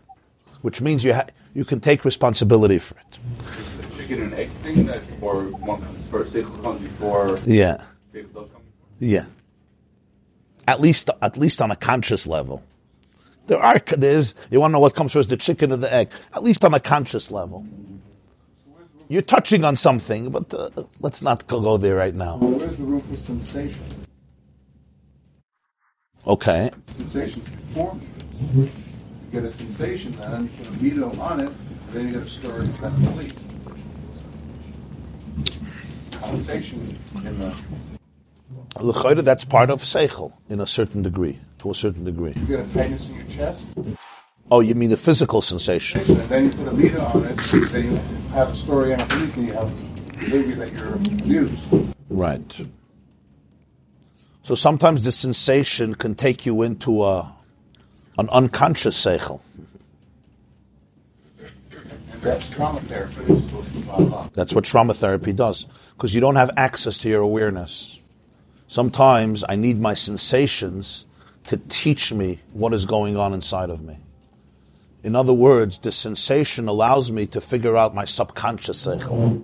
[0.62, 3.20] Which means you, ha- you can take responsibility for it.
[3.82, 7.78] the chicken and egg thing that, or one comes first, seichel comes before Yeah.
[8.14, 8.62] seichel does come before?
[9.00, 9.26] Yeah.
[10.68, 12.64] At least, at least on a conscious level.
[13.50, 16.12] There are, there's, you want to know what comes first, the chicken or the egg?
[16.36, 17.66] At least on a conscious level.
[19.08, 20.70] You're touching on something, but uh,
[21.02, 22.38] let's not go there right now.
[22.38, 23.84] Where's the room for sensation?
[26.28, 26.70] Okay.
[26.86, 27.96] Sensations meters.
[28.54, 28.70] You
[29.32, 31.52] get a sensation, then you put a meter on it,
[31.92, 33.34] then you get a story that complete.
[36.22, 37.56] Sensation in the
[38.80, 42.34] L'chayda, that's part of seichel in a certain degree, to a certain degree.
[42.36, 43.68] you get a tightness in your chest,
[44.52, 46.02] Oh, you mean the physical sensation?
[46.02, 47.38] and then you put a meter on it,
[47.72, 47.96] then you
[48.34, 49.72] have a story underneath, and you have
[50.20, 51.70] behavior that you're abused.
[52.10, 52.62] Right.
[54.42, 57.32] So sometimes the sensation can take you into a,
[58.18, 59.42] an unconscious seichel.
[62.22, 64.34] That's trauma therapy that's supposed to follow up.
[64.34, 68.00] That's what trauma therapy does, because you don't have access to your awareness.
[68.68, 71.06] Sometimes I need my sensations
[71.48, 73.98] to teach me what is going on inside of me.
[75.04, 79.42] In other words, the sensation allows me to figure out my subconscious seichel.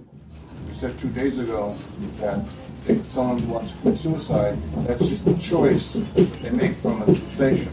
[0.67, 1.75] You said two days ago
[2.17, 2.39] that
[2.88, 7.08] if someone who wants to commit suicide, that's just a choice they make from a
[7.08, 7.71] sensation.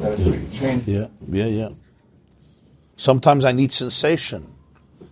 [0.00, 0.88] That is really changed.
[0.88, 1.68] Yeah, yeah, yeah.
[2.96, 4.52] Sometimes I need sensation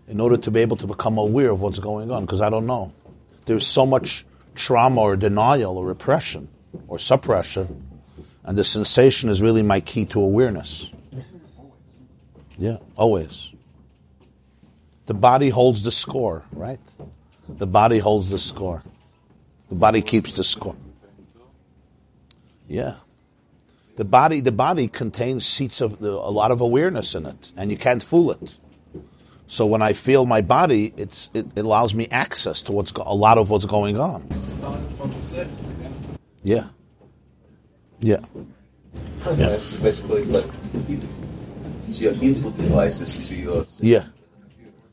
[0.09, 2.66] in order to be able to become aware of what's going on, because I don't
[2.66, 2.92] know.
[3.44, 4.24] There's so much
[4.55, 6.48] trauma or denial or repression
[6.88, 7.86] or suppression,
[8.46, 10.90] and the sensation is really my key to awareness.
[12.56, 13.52] Yeah, always.
[15.06, 16.80] The body holds the score, right?
[17.48, 18.82] The body holds the score.
[19.68, 20.76] The body keeps the score.
[22.68, 22.94] Yeah.
[23.96, 27.76] The body, the body contains seats of a lot of awareness in it, and you
[27.76, 28.59] can't fool it.
[29.46, 33.04] So when I feel my body, it's, it, it allows me access to what's go-
[33.06, 34.28] a lot of what's going on.
[36.42, 36.66] Yeah,
[38.00, 38.20] yeah,
[39.24, 40.44] That's basically it's like
[41.87, 44.04] it's your input devices to your yeah.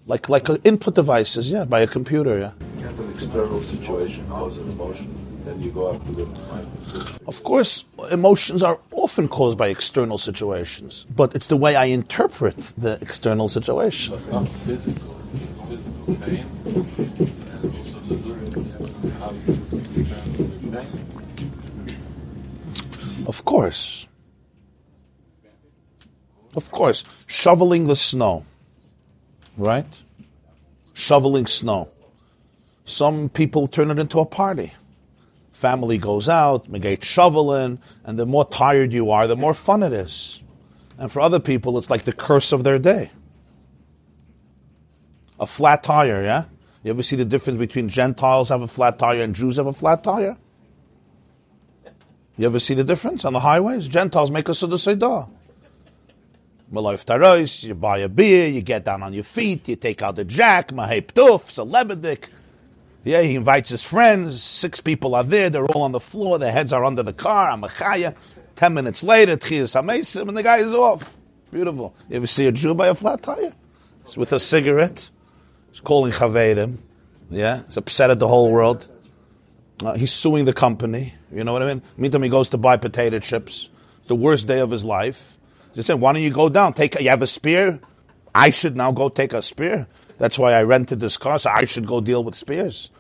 [0.06, 2.52] Like like uh, input devices, yeah, by a computer, yeah.
[2.82, 5.16] Can't an external situation cause an emotion?
[5.46, 6.68] Then you go up to the mind.
[7.28, 12.74] Of course, emotions are often caused by external situations, but it's the way I interpret
[12.78, 14.14] the external situation.
[14.14, 15.16] It's not physical.
[15.34, 16.46] It's physical pain.
[16.98, 18.34] And also the
[19.20, 21.03] how you pain.
[23.28, 24.08] Of course.
[26.56, 27.04] Of course.
[27.28, 28.46] Shoveling the snow.
[29.58, 29.86] Right?
[30.94, 31.90] Shoveling snow.
[32.86, 34.74] Some people turn it into a party.
[35.52, 39.84] Family goes out, we get shoveling, and the more tired you are, the more fun
[39.84, 40.42] it is.
[40.98, 43.12] And for other people, it's like the curse of their day.
[45.40, 46.46] A flat tire, yeah?
[46.84, 49.74] You ever see the difference between Gentiles have a flat tire and Jews have a
[49.74, 50.38] flat tire?
[52.38, 53.88] You ever see the difference on the highways?
[53.88, 55.30] Gentiles make a Suda Seidah.
[56.72, 60.16] Malayf Tarois, you buy a beer, you get down on your feet, you take out
[60.16, 62.26] the jack, Mahep Tuf, Celebedik.
[63.04, 66.52] Yeah, he invites his friends, six people are there, they're all on the floor, their
[66.52, 68.16] heads are under the car, Amachaya.
[68.56, 71.18] Ten minutes later, Tchias HaMesim, and the guy is off.
[71.52, 71.94] Beautiful.
[72.10, 73.54] You ever see a Jew by a flat tire?
[74.02, 75.12] It's with a cigarette.
[75.70, 76.78] He's calling Chaverim.
[77.30, 78.88] Yeah, he's upset at the whole world.
[79.84, 81.14] Uh, he's suing the company.
[81.34, 81.82] You know what I mean?
[81.98, 83.70] Meantime, he goes to buy potato chips.
[84.00, 85.38] It's the worst day of his life.
[85.74, 86.74] He said, "Why don't you go down?
[86.74, 87.00] Take.
[87.00, 87.80] You have a spear.
[88.36, 89.88] I should now go take a spear.
[90.18, 91.40] That's why I rented this car.
[91.40, 92.92] So I should go deal with spears."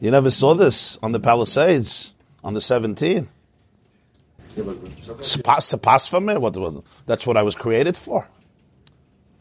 [0.00, 3.28] You never saw this on the Palisades on the 17.
[5.20, 6.36] Spas, spas for me.
[6.36, 8.28] What, what, that's what I was created for.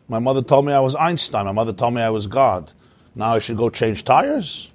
[0.08, 1.46] My mother told me I was Einstein.
[1.46, 2.72] My mother told me I was God.
[3.16, 4.72] Now I should go change tires?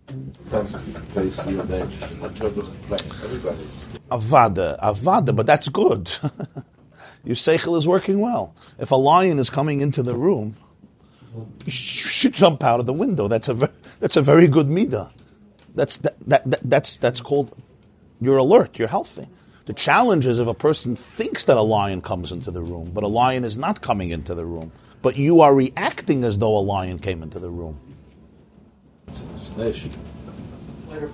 [4.11, 6.11] Avada, avada, but that's good.
[7.25, 8.55] Your seichel is working well.
[8.79, 10.55] If a lion is coming into the room,
[11.65, 13.27] you should jump out of the window.
[13.27, 15.11] That's a ver- that's a very good midah.
[15.75, 17.55] That's that, that, that that's that's called
[18.21, 18.79] you're alert.
[18.79, 19.27] You're healthy.
[19.65, 23.03] The challenge is if a person thinks that a lion comes into the room, but
[23.03, 26.59] a lion is not coming into the room, but you are reacting as though a
[26.61, 27.79] lion came into the room.
[29.00, 29.00] It's an hallucination.
[29.00, 29.00] Fight or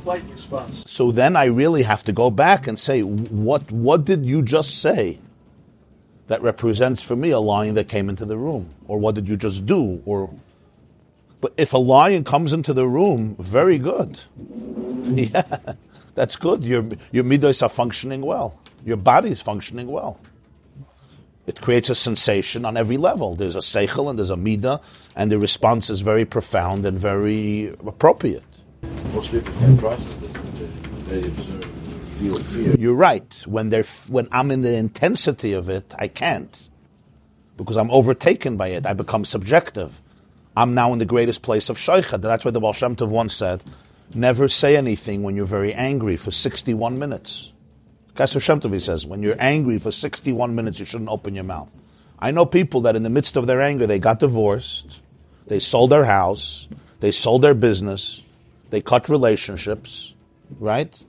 [0.08, 0.84] flight response.
[0.88, 4.82] So then I really have to go back and say, what what did you just
[4.82, 5.20] say
[6.28, 8.70] that represents for me a lion that came into the room?
[8.88, 10.02] Or what did you just do?
[10.06, 10.34] Or
[11.42, 14.20] but if a lion comes into the room, very good.
[15.08, 15.76] Yeah,
[16.16, 16.66] that's good.
[16.66, 16.84] Your
[17.14, 18.60] your midos are functioning well.
[18.84, 20.20] Your body is functioning well.
[21.48, 23.34] It creates a sensation on every level.
[23.34, 24.82] There's a seichel and there's a midah,
[25.16, 28.44] and the response is very profound and very appropriate.
[29.14, 30.34] Most people can't process this.
[30.34, 31.66] They, they observe,
[32.04, 32.76] feel fear.
[32.78, 33.34] You're right.
[33.46, 36.70] When they're when I'm in the intensity of it, I can't
[37.56, 38.86] because I'm overtaken by it.
[38.86, 40.02] I become subjective.
[40.56, 42.22] I'm now in the greatest place of shaykhad.
[42.22, 43.64] That's why the Baal Shem Tov once said,
[44.14, 47.54] "Never say anything when you're very angry for 61 minutes."
[48.18, 51.44] Keser Shem Tov he says, "When you're angry for 61 minutes, you shouldn't open your
[51.44, 51.74] mouth."
[52.20, 55.02] I know people that in the midst of their anger, they got divorced,
[55.46, 56.68] they sold their house,
[57.00, 58.24] they sold their business,
[58.72, 60.16] they cut relationships,
[60.60, 61.00] right?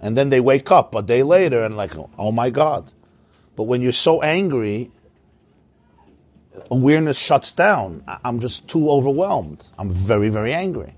[0.00, 2.92] And then they wake up a day later and like, oh my God.
[3.56, 4.90] But when you're so angry,
[6.70, 8.04] awareness shuts down.
[8.24, 9.64] I'm just too overwhelmed.
[9.78, 10.94] I'm very, very angry.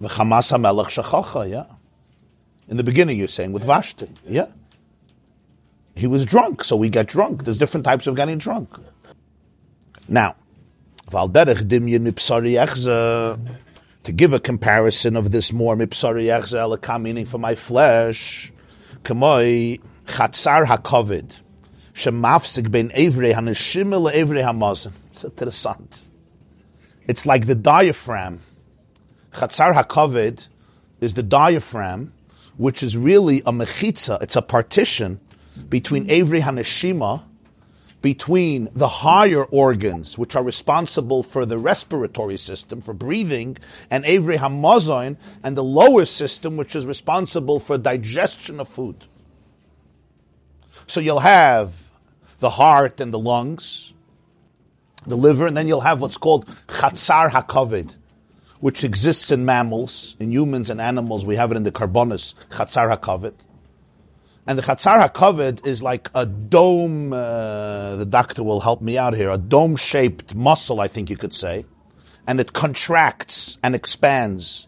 [0.00, 1.64] The Hamas HaMelech yeah.
[2.70, 4.46] In the beginning, you're saying with Vashti, yeah.
[5.96, 7.44] He was drunk, so we get drunk.
[7.44, 8.70] There's different types of getting drunk.
[10.08, 10.36] Now,
[11.10, 12.54] Val derech dimyin mipsari
[14.04, 18.52] to give a comparison of this more mipsari elaka, meaning for my flesh,
[19.02, 21.32] kamoi chatzar hakovid,
[21.92, 24.92] shemafsik ben evrei haneshim evrei hamazon.
[25.10, 26.08] It's interessant.
[27.08, 28.38] It's like the diaphragm.
[29.32, 30.46] Chatzar hakovid
[31.00, 32.12] is the diaphragm,
[32.60, 34.20] which is really a mechitza.
[34.20, 35.18] It's a partition
[35.70, 37.22] between Avery Haneshima,
[38.02, 43.56] between the higher organs, which are responsible for the respiratory system, for breathing,
[43.90, 49.06] and Avery Hamazon, and the lower system, which is responsible for digestion of food.
[50.86, 51.90] So you'll have
[52.40, 53.94] the heart and the lungs,
[55.06, 57.94] the liver, and then you'll have what's called chatzar hakovid,
[58.60, 61.24] which exists in mammals, in humans and animals.
[61.24, 63.34] We have it in the carbonus, chatzar hakovid.
[64.46, 69.14] And the Chatzar HaKavod is like a dome, uh, the doctor will help me out
[69.14, 71.66] here, a dome shaped muscle, I think you could say.
[72.26, 74.66] And it contracts and expands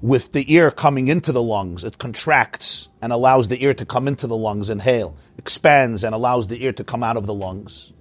[0.00, 1.84] with the ear coming into the lungs.
[1.84, 6.48] It contracts and allows the ear to come into the lungs, inhale, expands and allows
[6.48, 7.92] the ear to come out of the lungs.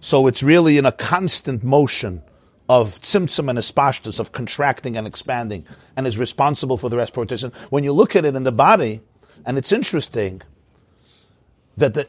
[0.00, 2.22] So it's really in a constant motion
[2.68, 5.64] of tzimtzum and espashtus, of contracting and expanding,
[5.96, 7.52] and is responsible for the respiration.
[7.70, 9.00] When you look at it in the body,
[9.44, 10.42] and it's interesting
[11.76, 12.08] that the,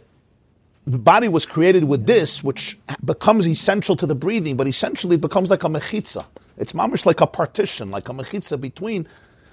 [0.85, 5.21] the body was created with this, which becomes essential to the breathing, but essentially it
[5.21, 6.25] becomes like a mechitza.
[6.57, 9.07] It's mamish like a partition, like a mechitza between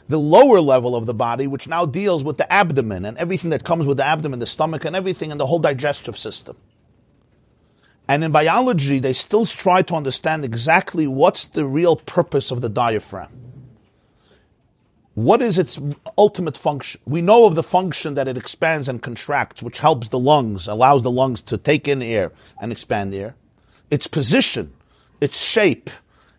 [0.08, 3.64] the lower level of the body, which now deals with the abdomen and everything that
[3.64, 6.56] comes with the abdomen, the stomach and everything, and the whole digestive system.
[8.08, 12.68] And in biology, they still try to understand exactly what's the real purpose of the
[12.68, 13.44] diaphragm.
[15.14, 15.80] What is its
[16.18, 17.00] ultimate function?
[17.06, 21.02] We know of the function that it expands and contracts, which helps the lungs, allows
[21.02, 23.36] the lungs to take in air and expand air.
[23.90, 24.72] Its position,
[25.20, 25.88] its shape,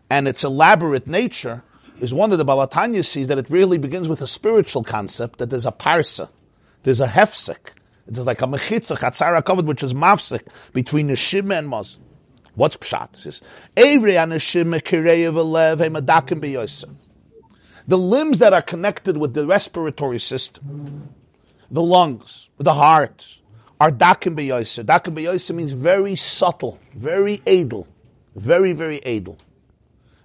[0.10, 1.64] and its elaborate nature
[2.02, 5.40] is one that the Baal HaTanya sees that it really begins with a spiritual concept,
[5.40, 6.28] that there's a parsa,
[6.84, 7.70] there's a hefsek,
[8.08, 11.98] it is like a mechitza, chatzar hakovid, which is mafsek, between neshima and maz.
[12.56, 13.14] What's pshat?
[13.16, 13.42] It says,
[13.76, 16.96] Every aneshima kireyev alev hemadakim b'yosem
[17.88, 21.10] the limbs that are connected with the respiratory system,
[21.70, 23.40] the lungs, the heart,
[23.80, 24.84] are dakim beyoisa.
[24.84, 27.88] Dakim beyoisa means very subtle, very edel,
[28.36, 29.38] very, very edel.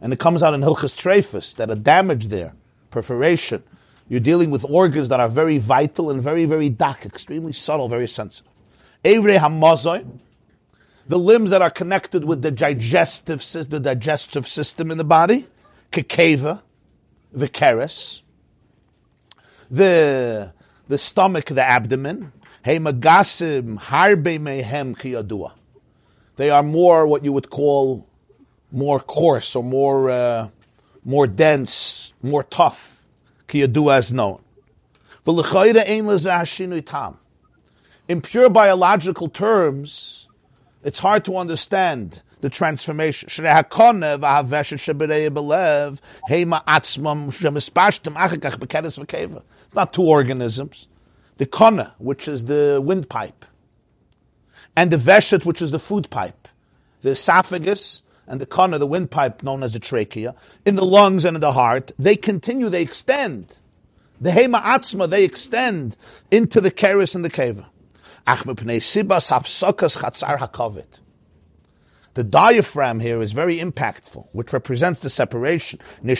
[0.00, 2.54] And it comes out in Hilchas Trefus that a damage there,
[2.90, 3.62] perforation,
[4.10, 8.08] you're dealing with organs that are very vital and very, very dark, extremely subtle, very
[8.08, 8.52] sensitive.
[9.02, 10.18] Evre hamazoin,
[11.06, 13.40] the limbs that are connected with the digestive,
[13.70, 15.46] the digestive system in the body,
[15.92, 16.60] kekeva,
[17.32, 18.20] the keres,
[19.70, 20.52] the,
[20.88, 22.32] the stomach, the abdomen,
[22.62, 25.52] Hey magasim harbe mehem kiyadua.
[26.36, 28.06] They are more what you would call
[28.70, 30.48] more coarse or more uh,
[31.02, 32.99] more dense, more tough.
[33.54, 34.40] As known.
[38.08, 40.28] In pure biological terms,
[40.82, 43.28] it's hard to understand the transformation.
[43.28, 43.38] It's
[49.74, 50.88] not two organisms.
[51.36, 53.44] The kona, which is the windpipe,
[54.76, 56.48] and the veshet, which is the food pipe.
[57.00, 61.36] The esophagus and the kona, the windpipe known as the trachea, in the lungs and
[61.36, 63.58] in the heart, they continue, they extend.
[64.20, 65.96] The hema atzma, they extend
[66.30, 67.66] into the keris and the keva.
[72.14, 75.80] The diaphragm here is very impactful, which represents the separation.
[76.02, 76.14] The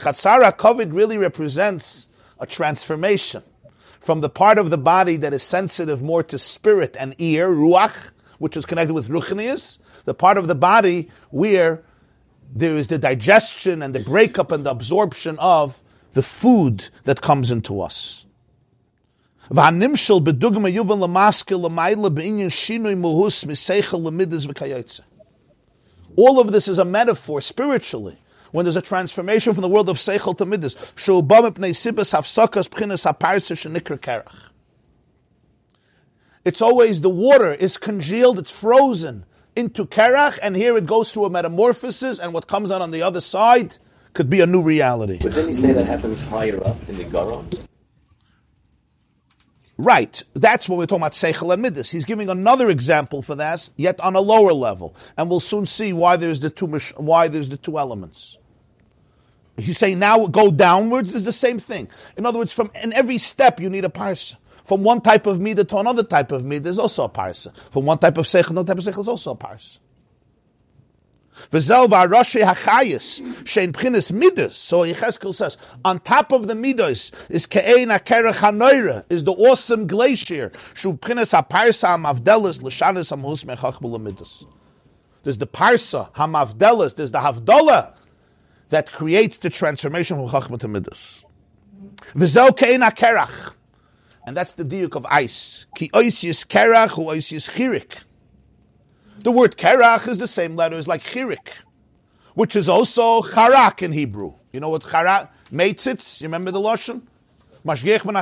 [0.00, 2.08] Chatzar HaKovid really represents
[2.38, 3.42] a transformation
[4.02, 8.10] from the part of the body that is sensitive more to spirit and ear, ruach,
[8.38, 11.84] which is connected with ruchnius, the part of the body where
[12.52, 15.84] there is the digestion and the breakup and the absorption of
[16.14, 18.26] the food that comes into us.
[26.16, 28.18] All of this is a metaphor spiritually.
[28.52, 30.76] When there's a transformation from the world of Seichel to Midas.
[36.44, 39.24] It's always the water is congealed, it's frozen
[39.54, 43.02] into Kerach, and here it goes through a metamorphosis, and what comes out on the
[43.02, 43.78] other side
[44.12, 45.18] could be a new reality.
[45.20, 47.46] But then you say that happens higher up in the Garon.
[49.78, 50.22] Right.
[50.34, 51.90] That's what we're talking about Seichel and Midas.
[51.90, 54.94] He's giving another example for that, yet on a lower level.
[55.16, 58.38] And we'll soon see why there's the two, why there's the two elements.
[59.56, 61.88] He's saying now go downwards is the same thing.
[62.16, 64.36] In other words, from in every step you need a parsa.
[64.64, 67.54] From one type of midah to another type of midah is also a parsa.
[67.70, 69.78] From one type of seichel to another type of seichel is also a parsa.
[71.50, 74.50] V'zel v'arashi hachayis shein.
[74.50, 79.86] So Yecheskel says, on top of the midas is ke'ein akerech hanoira, is the awesome
[79.86, 80.52] glacier.
[80.74, 84.46] Shu pchinis ha-parsa ha-mavdelis l'shanis mechach.
[85.22, 87.96] There's the parsa, ha-mavdelis, there's the havdalah
[88.72, 91.22] that creates the transformation from chachma to midas.
[92.14, 93.52] Akerach.
[94.26, 95.66] And that's the diuk of ice.
[95.76, 98.04] Ki oisius kerach u oisius chirik.
[99.18, 101.48] The word kerach is the same letter as like chirik,
[102.34, 104.32] which is also charak in Hebrew.
[104.54, 105.28] You know what charak?
[105.52, 107.02] Meitzitz, you remember the Lashon?
[107.66, 108.14] Mashgiach ben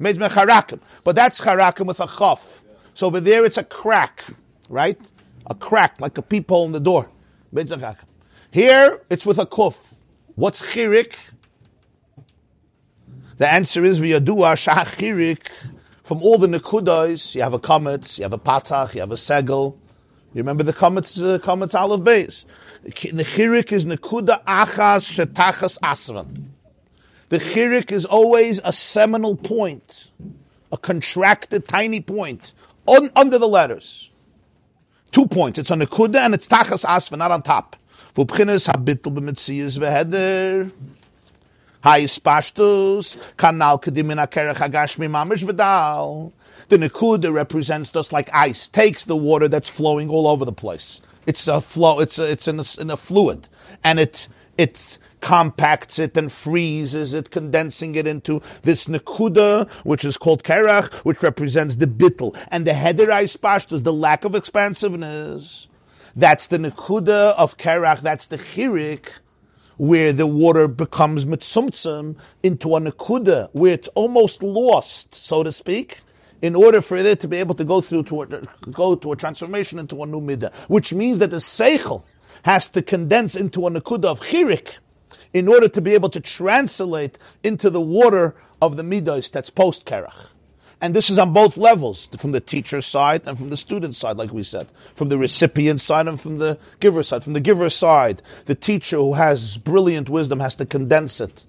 [0.00, 0.80] meitz ben.
[1.04, 2.62] But that's charakim with a chaf.
[2.94, 4.24] So over there it's a crack,
[4.68, 5.00] right?
[5.46, 7.08] A crack, like a peephole in the door.
[8.52, 10.02] Here it's with a kuf.
[10.34, 11.14] What's chirik?
[13.38, 15.48] The answer is v'yadua shah chirik.
[16.02, 19.14] From all the nekudas, you have a comet, you have a patach, you have a
[19.14, 19.78] segel,
[20.34, 22.44] you remember the comments, the comments Aleph base.
[22.82, 26.48] The chirik is nekuda achas shetachas asran.
[27.30, 30.10] The chirik is always a seminal point,
[30.70, 32.52] a contracted tiny point
[32.84, 34.10] on, under the letters.
[35.10, 35.58] Two points.
[35.58, 37.76] It's on nekuda and it's tachas asvan, not on top.
[38.14, 40.70] V'bchinas habitul b'mitzias v'heder.
[41.82, 46.32] Pashtus kanal kedimina kerech hagashmi mamish v'dal.
[46.68, 51.00] The Nakuda represents just like ice, takes the water that's flowing all over the place.
[51.26, 53.48] It's a flow, it's a, it's in a, in a fluid,
[53.84, 60.18] and it, it compacts it and freezes it, condensing it into this Nakuda, which is
[60.18, 62.36] called Kerach, which represents the bittel.
[62.48, 65.68] And the Heder Pash is the lack of expansiveness.
[66.14, 69.08] That's the Nakuda of Kerach, that's the Chirik,
[69.78, 76.00] where the water becomes mitzumtzum into a Nakuda, where it's almost lost, so to speak
[76.42, 78.26] in order for it to be able to go through to a,
[78.70, 82.02] go to a transformation into a new midah, which means that the seichel
[82.42, 84.78] has to condense into a nakuda of chirik
[85.32, 89.86] in order to be able to translate into the water of the midas that's post
[89.86, 90.30] kerach.
[90.82, 94.16] And this is on both levels, from the teacher's side and from the student's side,
[94.16, 94.66] like we said.
[94.96, 97.22] From the recipient side and from the giver side.
[97.22, 101.46] From the giver side, the teacher who has brilliant wisdom has to condense it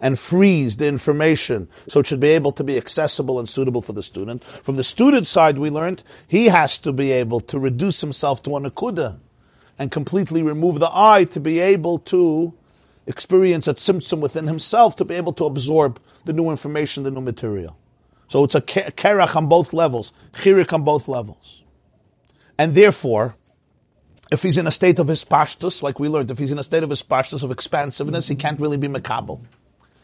[0.00, 3.92] and freeze the information so it should be able to be accessible and suitable for
[3.92, 4.44] the student.
[4.44, 8.56] From the student side, we learned he has to be able to reduce himself to
[8.56, 9.18] a akuda
[9.80, 12.54] and completely remove the eye to be able to
[13.08, 17.20] experience a symptom within himself to be able to absorb the new information, the new
[17.20, 17.76] material.
[18.30, 21.64] So it's a kerach on both levels, chirik on both levels.
[22.56, 23.34] And therefore,
[24.30, 26.84] if he's in a state of hispashtus, like we learned, if he's in a state
[26.84, 29.40] of hispashtus, of expansiveness, he can't really be makabel.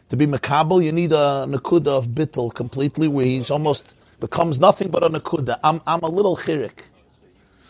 [0.09, 4.89] To be makabel, you need a nakuda of bittel completely, where he's almost becomes nothing
[4.89, 5.61] but a nakuda.
[5.63, 6.81] I'm, I'm a little chirik,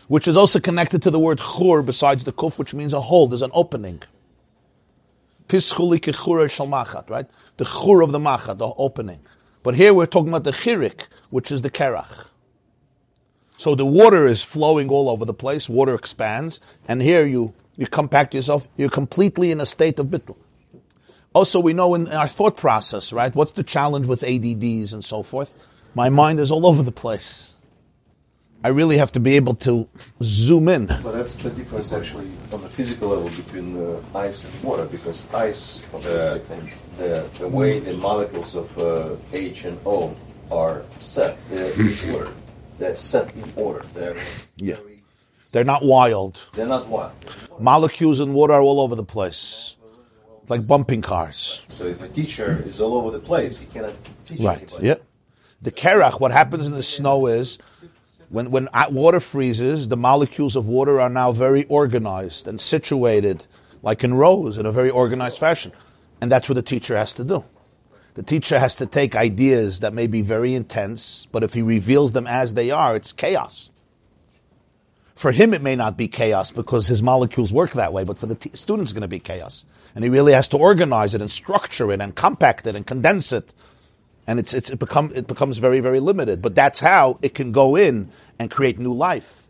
[0.09, 3.27] which is also connected to the word chur besides the kuf, which means a hole.
[3.27, 4.03] There's an opening.
[5.49, 7.27] Pischuli kechura shal machat, right?
[7.59, 9.21] The chur of the machat, the opening.
[9.67, 12.29] But here we're talking about the chirik, which is the kerach.
[13.59, 17.89] So the water is flowing all over the place, water expands, and here you, you
[17.89, 20.37] compact yourself, you're completely in a state of bittul.
[21.33, 23.35] Also, we know in our thought process, right?
[23.35, 25.53] What's the challenge with ADDs and so forth?
[25.97, 27.56] My mind is all over the place.
[28.65, 29.89] I really have to be able to
[30.23, 30.87] zoom in.
[30.87, 35.33] But that's the difference actually on the physical level between uh, ice and water, because
[35.33, 36.41] ice, the,
[36.99, 40.15] the, the way the molecules of uh, H and O
[40.51, 42.33] are set, they're in order.
[42.79, 43.85] They're set in order.
[43.95, 44.17] They're
[44.57, 44.77] Yeah.
[45.53, 46.45] They're not wild.
[46.55, 47.13] they're not one.
[47.59, 49.77] Molecules in water are all over the place.
[50.43, 51.63] It's like bumping cars.
[51.69, 53.95] So if a teacher is all over the place, he cannot
[54.25, 54.59] teach Right.
[54.59, 54.87] anybody.
[54.89, 54.95] Yeah.
[55.63, 57.59] The kerach, what happens in the snow is
[58.29, 63.47] when, when water freezes, the molecules of water are now very organized and situated
[63.83, 65.72] like in rows in a very organized fashion.
[66.20, 67.45] And that's what the teacher has to do.
[68.14, 72.12] The teacher has to take ideas that may be very intense, but if he reveals
[72.12, 73.70] them as they are, it's chaos.
[75.14, 78.27] For him, it may not be chaos because his molecules work that way, but for
[78.27, 79.64] the t- student, it's going to be chaos.
[79.95, 83.33] And he really has to organize it and structure it and compact it and condense
[83.33, 83.55] it
[84.27, 86.43] and it's, it's, it, become, it becomes very, very limited.
[86.43, 89.49] But that's how it can go in and create new life.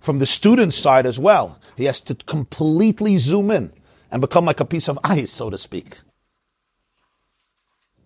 [0.00, 3.72] From the student's side as well, he has to completely zoom in
[4.10, 5.98] and become like a piece of ice, so to speak.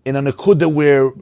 [0.05, 1.13] In a nakuda where,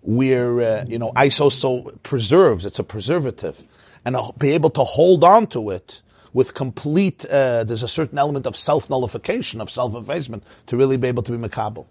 [0.00, 3.64] where uh, you know, ice also preserves, it's a preservative,
[4.04, 6.00] and be able to hold on to it
[6.32, 11.22] with complete, uh, there's a certain element of self-nullification, of self-effacement, to really be able
[11.22, 11.86] to be makabel.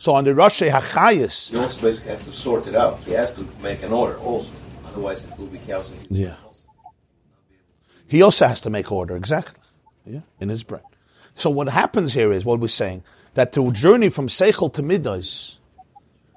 [0.00, 3.00] So on the Rashi Hachayis, He also basically has to sort it out.
[3.00, 4.50] He has to make an order also.
[4.86, 5.92] Otherwise, it will be chaos.
[6.08, 6.36] Yeah.
[8.08, 9.62] he also has to make order, exactly,
[10.06, 10.80] yeah, in his brain.
[11.34, 15.58] So what happens here is, what we're saying, that the journey from Seichel to Midas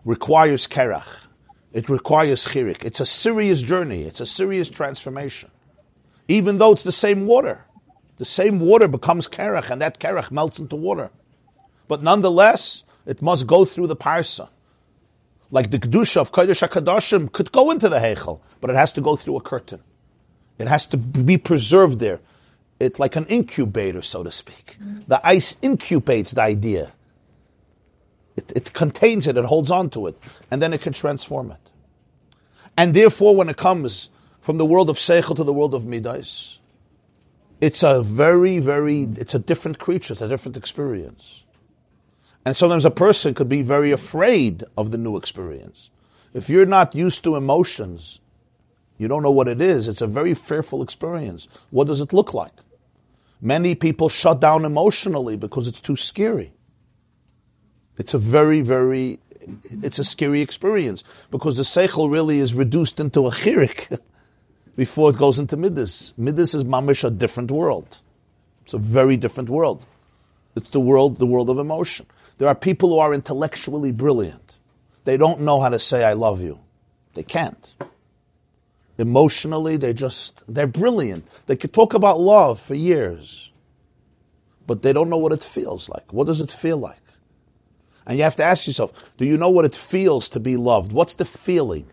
[0.04, 1.28] requires Kerach.
[1.72, 2.84] It requires Chirik.
[2.84, 4.04] It's a serious journey.
[4.04, 5.50] It's a serious transformation.
[6.28, 7.64] Even though it's the same water.
[8.18, 11.12] The same water becomes Kerach, and that Kerach melts into water.
[11.88, 14.50] But nonetheless, it must go through the Parsa.
[15.52, 19.02] Like the Kedusha of Kodesh HaKadoshim could go into the Heichel, but it has to
[19.02, 19.82] go through a curtain.
[20.58, 22.20] It has to be preserved there.
[22.80, 24.78] It's like an incubator, so to speak.
[24.82, 25.02] Mm-hmm.
[25.08, 26.92] The ice incubates the idea.
[28.36, 30.18] It, it contains it, it holds on to it,
[30.50, 31.70] and then it can transform it.
[32.76, 36.60] And therefore, when it comes from the world of Seichel to the world of Midas,
[37.62, 41.44] it's a very, very, it's a different creature, it's a different experience.
[42.46, 45.90] And sometimes a person could be very afraid of the new experience.
[46.34, 48.20] If you're not used to emotions,
[48.98, 49.88] you don't know what it is.
[49.88, 51.48] It's a very fearful experience.
[51.70, 52.54] What does it look like?
[53.42, 56.54] Many people shut down emotionally because it's too scary.
[57.98, 59.20] It's a very, very,
[59.70, 64.00] it's a scary experience because the seichel really is reduced into a chirik
[64.76, 66.14] before it goes into midas.
[66.18, 68.02] Midas is mamish a different world.
[68.64, 69.86] It's a very different world.
[70.56, 72.06] It's the world, the world of emotion.
[72.38, 74.58] There are people who are intellectually brilliant.
[75.06, 76.60] They don't know how to say I love you.
[77.14, 77.74] They can't.
[78.98, 81.28] Emotionally, they just, they're brilliant.
[81.48, 83.52] They could talk about love for years,
[84.68, 86.14] but they don't know what it feels like.
[86.14, 86.98] What does it feel like?
[88.06, 90.92] And you have to ask yourself, do you know what it feels to be loved?
[90.92, 91.88] What's the feeling?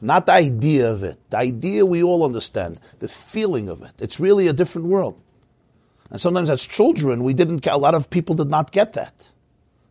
[0.00, 1.18] Not the idea of it.
[1.30, 2.80] The idea we all understand.
[2.98, 3.92] The feeling of it.
[3.98, 5.20] It's really a different world.
[6.10, 9.32] And sometimes as children, we didn't get, a lot of people did not get that.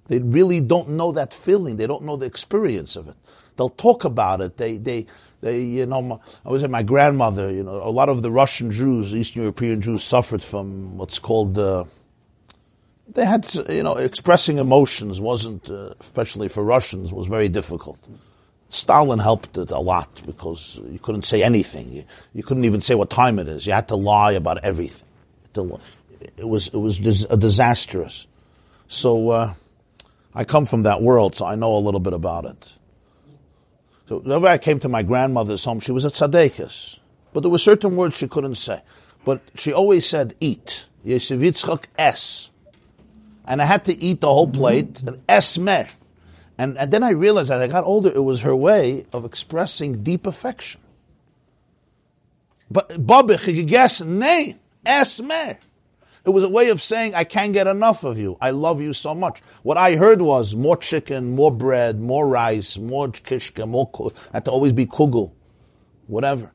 [0.07, 1.77] They really don't know that feeling.
[1.77, 3.15] They don't know the experience of it.
[3.57, 4.57] They'll talk about it.
[4.57, 5.07] They, they,
[5.41, 8.31] they, you know, my, I was at my grandmother, you know, a lot of the
[8.31, 11.85] Russian Jews, Eastern European Jews suffered from what's called, uh,
[13.07, 17.99] they had, you know, expressing emotions wasn't, uh, especially for Russians, was very difficult.
[18.69, 21.91] Stalin helped it a lot because you couldn't say anything.
[21.91, 22.03] You,
[22.33, 23.65] you couldn't even say what time it is.
[23.65, 25.07] You had to lie about everything.
[25.55, 28.27] It was, it was dis- disastrous.
[28.87, 29.53] So, uh,
[30.35, 32.73] I come from that world, so I know a little bit about it.
[34.07, 36.99] So whenever I came to my grandmother's home, she was a tzaddikus.
[37.33, 38.81] But there were certain words she couldn't say.
[39.23, 40.87] But she always said, eat.
[41.05, 42.49] Yeshiv Yitzchak es.
[43.45, 45.57] And I had to eat the whole plate, and es.
[45.57, 50.03] And, and then I realized as I got older, it was her way of expressing
[50.03, 50.81] deep affection.
[52.69, 55.59] But babich gegessen, nein, es mehr.
[56.25, 58.37] It was a way of saying, I can't get enough of you.
[58.41, 59.41] I love you so much.
[59.61, 64.45] What I heard was more chicken, more bread, more rice, more kishka, more, ku- had
[64.45, 65.33] to always be kugel,
[66.07, 66.51] whatever.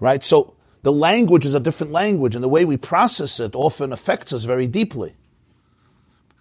[0.00, 0.24] Right?
[0.24, 4.32] So the language is a different language, and the way we process it often affects
[4.32, 5.14] us very deeply.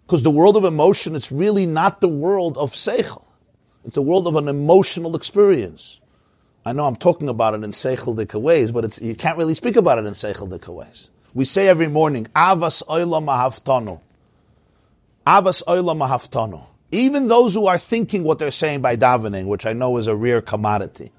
[0.06, 3.26] Because the world of emotion, it's really not the world of seichel.
[3.86, 6.00] It's the world of an emotional experience.
[6.66, 10.00] I know I'm talking about it in seicheldika ways, but you can't really speak about
[10.00, 11.12] it in seicheldika ways.
[11.36, 14.00] We say every morning, Avas oila mahavtanu.
[15.28, 16.66] Avas oila mahavtanu.
[16.92, 20.16] Even those who are thinking what they're saying by davening, which I know is a
[20.16, 21.12] rare commodity,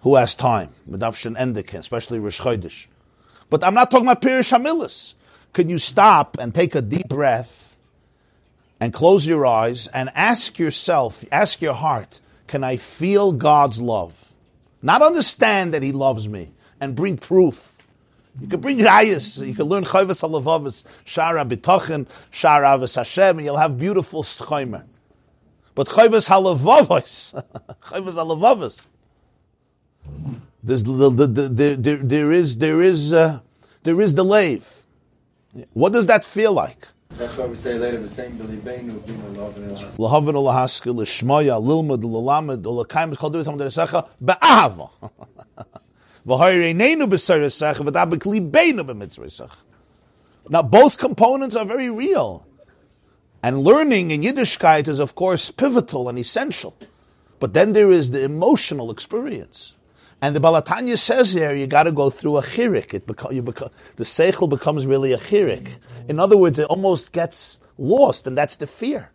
[0.00, 2.88] who has time, Medavshin Endikin, especially Rosh Chodesh.
[3.48, 5.14] But I'm not talking about Pirish Hamilis.
[5.52, 7.76] Can you stop and take a deep breath
[8.80, 14.34] and close your eyes and ask yourself, ask your heart, can I feel God's love?
[14.82, 17.77] Not understand that He loves me and bring proof.
[18.40, 23.46] You can bring rayas, you can learn chayvas halavavas, shara bitochen, shara avas Hashem, and
[23.46, 24.84] you'll have beautiful schaimer.
[25.74, 27.42] But chayvas halavavas,
[27.82, 28.86] chayvas halavavas,
[30.62, 33.40] there's the, the, the, the, there, there is there is uh,
[33.82, 34.86] there is the lave.
[35.72, 36.86] What does that feel like?
[37.10, 41.60] That's why we say later the same Belibeinu, Bima Love and El Lahavin ulahaskil l'shmoya
[41.60, 44.90] lilmud l'lamed ulakaim kol divis hamad
[50.50, 52.46] Now both components are very real.
[53.42, 56.76] And learning in Yiddishkeit is of course pivotal and essential.
[57.40, 59.74] But then there is the emotional experience.
[60.20, 62.92] And the Baal HaTanya says here, you got to go through a chirik.
[62.92, 65.68] It beco- you the seichel becomes really a chirik.
[66.08, 69.12] In other words, it almost gets lost, and that's the fear.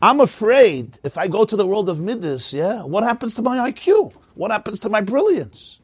[0.00, 3.70] I'm afraid if I go to the world of midas, yeah, what happens to my
[3.70, 4.12] IQ?
[4.34, 5.80] What happens to my brilliance?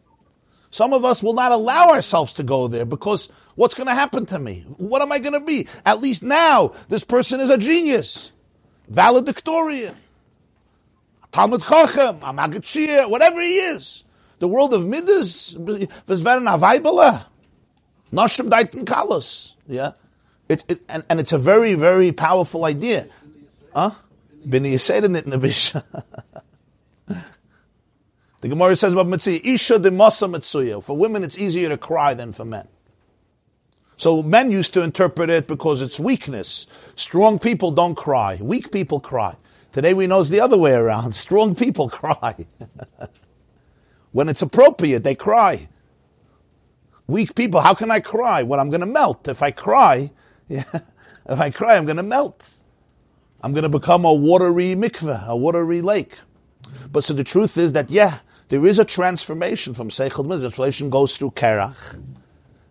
[0.74, 4.26] Some of us will not allow ourselves to go there because what's going to happen
[4.26, 4.64] to me?
[4.76, 5.68] What am I going to be?
[5.86, 8.32] At least now, this person is a genius,
[8.88, 9.94] valedictorian,
[11.30, 14.02] Talmud Chacham, a Maggid Shir, whatever he is.
[14.40, 17.26] The world of Midas, Vizveren Avaibala,
[18.12, 19.52] Noshim Daitin Kalos.
[19.68, 19.92] Yeah?
[20.48, 23.06] It, it, and, and it's a very, very powerful idea.
[23.72, 23.92] Huh?
[24.48, 25.80] Bini Yisayden it Nabish.
[28.44, 30.84] The Gemara says about Mitzvah, Isha de Masa Mitzuya.
[30.84, 32.68] For women, it's easier to cry than for men.
[33.96, 36.66] So men used to interpret it because it's weakness.
[36.94, 38.38] Strong people don't cry.
[38.42, 39.36] Weak people cry.
[39.72, 41.12] Today we know it's the other way around.
[41.14, 42.44] Strong people cry.
[44.12, 45.70] when it's appropriate, they cry.
[47.06, 48.42] Weak people, how can I cry?
[48.42, 49.26] Well, I'm going to melt.
[49.26, 50.10] If I cry,
[50.50, 50.64] yeah,
[51.26, 52.56] if I cry, I'm going to melt.
[53.40, 56.18] I'm going to become a watery mikveh, a watery lake.
[56.92, 58.18] But so the truth is that, yeah,
[58.48, 60.48] there is a transformation from Seichel Mitzvah.
[60.50, 61.98] Transformation goes through Kerach.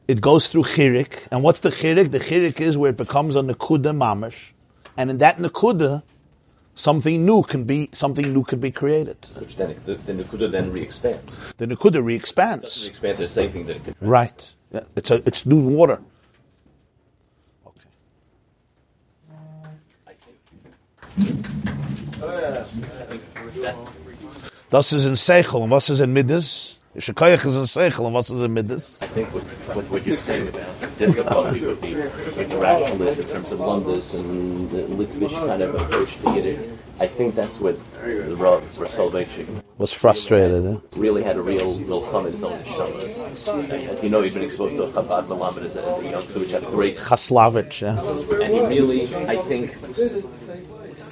[0.07, 1.27] It goes through Chirik.
[1.31, 2.11] And what's the Chirik?
[2.11, 4.51] The Chirik is where it becomes a Nakuda Mamash.
[4.97, 6.03] And in that Nakuda,
[6.75, 9.17] something new can be, something new can be created.
[9.37, 11.53] Which then the, the Nakuda then re-expands.
[11.57, 12.83] The Nakuda re-expands.
[12.83, 13.95] Re-expands to the same thing that it could.
[14.01, 14.53] Right.
[14.71, 16.01] Yeah, it's, a, it's new water.
[17.65, 17.89] Okay.
[24.73, 26.79] Das is in Seichel, and was is in Midas?
[26.97, 28.97] Shekayach is in Seichel, and was is in Midas?
[29.03, 31.93] I think with, with what you're saying about the difficulty with the,
[32.35, 36.71] with the rationalists in terms of Lomdus and the Litvish kind of approach to Yiddish,
[36.99, 39.47] I think that's what the Rav Soloveitchik
[39.77, 40.65] Was frustrated.
[40.65, 40.79] Eh?
[40.95, 43.89] really had a real milcham in his own neshama.
[43.89, 46.39] As you know, he'd been exposed to a Chabad Malamed as a, as a youngster,
[46.39, 47.99] which had a great Chaslavich, yeah.
[48.43, 49.77] and he really, I think,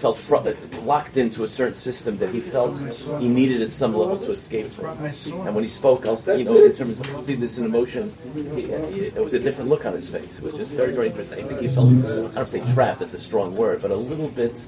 [0.01, 0.37] felt fr-
[0.83, 2.75] locked into a certain system that he felt
[3.19, 4.97] he needed at some level to escape from.
[5.45, 9.23] And when he spoke, you know, in terms of seeing this in emotions, he, it
[9.23, 10.39] was a different look on his face.
[10.39, 11.45] It was just very, very interesting.
[11.45, 11.91] I think he felt, I
[12.33, 14.65] don't say trapped, that's a strong word, but a little bit.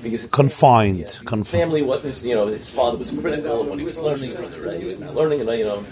[0.00, 3.84] Because Confined, yeah, conf- family wasn't, you know, his father was critical of what he
[3.84, 4.78] was learning from the Rebbe.
[4.78, 5.82] He was not learning, and you know,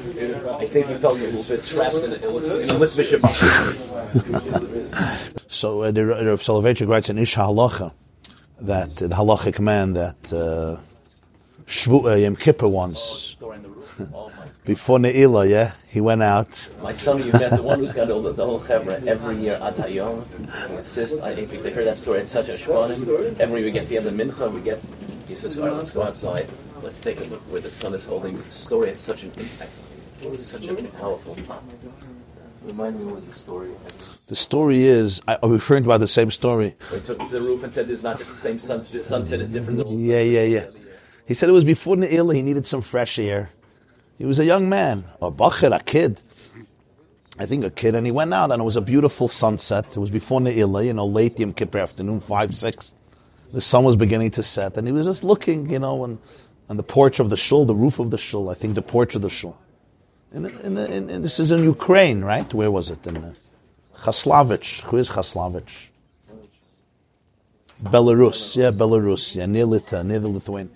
[0.61, 2.15] I think he felt a little bit trapped in a,
[2.59, 3.03] in a mitzvah
[5.49, 7.93] So uh, the Rav Soloveitchik writes in Ish HaHalacha
[8.61, 10.79] that the halachic man that uh,
[11.67, 14.01] Shvu, uh, Yom Kippur once, the roof.
[14.15, 14.31] Oh
[14.67, 16.71] before Ne'ilah, yeah, he went out.
[16.83, 19.61] My son, you met the one who's got all the, the whole chevra every year
[19.63, 20.27] ad hayom.
[20.71, 21.23] Insists.
[21.23, 22.21] I think because I heard that story.
[22.21, 23.39] It's such a shkonim.
[23.39, 24.53] Every year we get to together mincha.
[24.53, 24.83] We get.
[25.29, 26.49] He says, "All right, let's go outside.
[26.83, 29.71] Let's take a look where the sun is holding." The story had such an impact.
[30.21, 31.37] It was such a powerful.
[32.65, 33.71] Remind me what was the story.
[34.27, 36.75] The story is, I, I'm referring to about the same story.
[36.93, 38.83] We took to the roof and said, "This is not the same sun.
[38.91, 40.67] This sunset is different." Yeah, yeah, yeah.
[41.27, 43.51] He said it was before Ne'ilah, he needed some fresh air.
[44.19, 46.23] He was a young man, a bachir, a kid.
[47.39, 49.85] I think a kid, and he went out, and it was a beautiful sunset.
[49.91, 52.95] It was before Ne'ilah, you know, late Yom Kippur afternoon, five, six.
[53.53, 56.19] The sun was beginning to set, and he was just looking, you know, on,
[56.69, 59.15] on the porch of the shul, the roof of the shul, I think the porch
[59.15, 59.57] of the shul.
[60.33, 62.53] And, in, in, in, this is in Ukraine, right?
[62.53, 63.07] Where was it?
[63.07, 63.35] In uh,
[63.99, 64.83] Khaslavich.
[64.83, 65.89] Who is Khaslavich?
[67.83, 68.57] Belarus.
[68.57, 69.37] Yeah, Belarus.
[69.37, 70.73] Yeah, near Lithuania, near the Lithuania.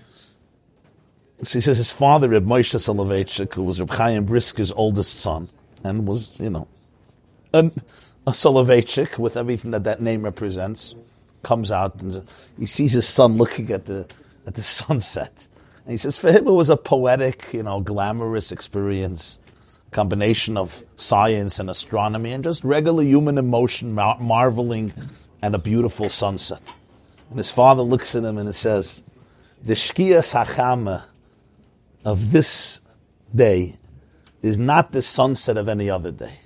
[1.42, 5.48] So he says his father, Reb Moshe Soloveitchik, who was Reb Chaim Brisker's oldest son,
[5.82, 6.68] and was, you know,
[7.54, 7.72] an,
[8.26, 10.94] a Soloveitchik with everything that that name represents,
[11.42, 12.26] comes out and
[12.58, 14.06] he sees his son looking at the
[14.46, 15.48] at the sunset.
[15.84, 19.39] And he says for him it was a poetic, you know, glamorous experience,
[19.90, 24.92] combination of science and astronomy and just regular human emotion, mar- marveling
[25.42, 26.62] at a beautiful sunset.
[27.28, 29.04] And his father looks at him and he says,
[29.62, 31.04] the Shkia Sachama
[32.04, 32.80] of this
[33.34, 33.76] day
[34.42, 36.40] is not the sunset of any other day.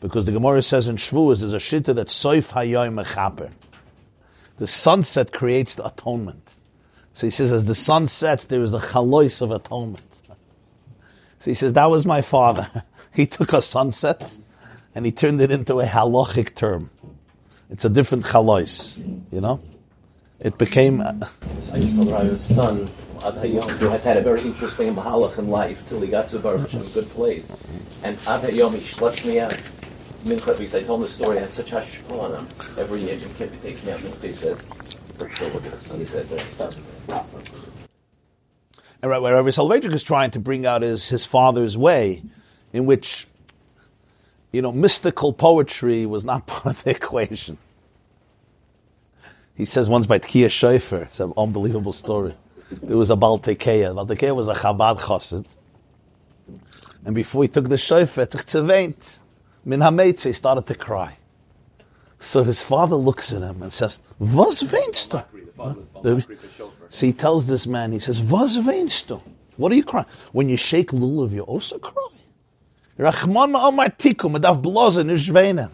[0.00, 3.50] Because the Gemara says in Shavuos, there's a shitta that soif hayoy mechaper.
[4.58, 6.54] The sunset creates the atonement.
[7.12, 10.04] So he says, as the sun sets, there is a chalois of atonement.
[11.38, 12.68] So he says, that was my father.
[13.14, 14.36] he took a sunset
[14.94, 16.90] and he turned it into a halachic term.
[17.70, 18.98] It's a different chalois,
[19.30, 19.60] you know?
[20.40, 21.00] It became...
[21.00, 21.14] I
[21.80, 22.88] just told Rabbi's son,
[23.24, 26.38] Ad Hayom, who has had a very interesting mahalach in life till he got to
[26.38, 27.50] Baruch Hashem, a good place.
[28.04, 29.52] And Ad Hayom, he schlepped me out.
[30.24, 32.48] Mincha, because I told him the story, I had such hashpah on him.
[32.76, 34.66] Every year, Yom Kippur takes me out, Mincha, he says,
[35.18, 36.28] let's go look at the sunset.
[36.28, 37.48] That's
[39.02, 42.22] And Rabbi Soloveitchik is trying to bring out is his father's way,
[42.72, 43.26] in which,
[44.50, 47.58] you know, mystical poetry was not part of the equation.
[49.54, 52.34] He says once by Tkiya Shofar, it's an unbelievable story.
[52.70, 53.94] There was a Baltekeya.
[53.94, 55.46] Baltekeya was a Chabad chassid.
[57.04, 59.20] And before he took the shofar, tzivent,
[59.64, 61.16] min hametz, he started to cry.
[62.18, 65.22] So his father looks at him and says, Was weinst du?
[66.90, 69.10] So he tells this man, he says, Was weinst?
[69.56, 70.06] What are you crying?
[70.32, 72.08] When you shake lulav, you also cry.
[72.98, 75.70] Rachman ma'amar tikum, medaf blazen, ish weinen.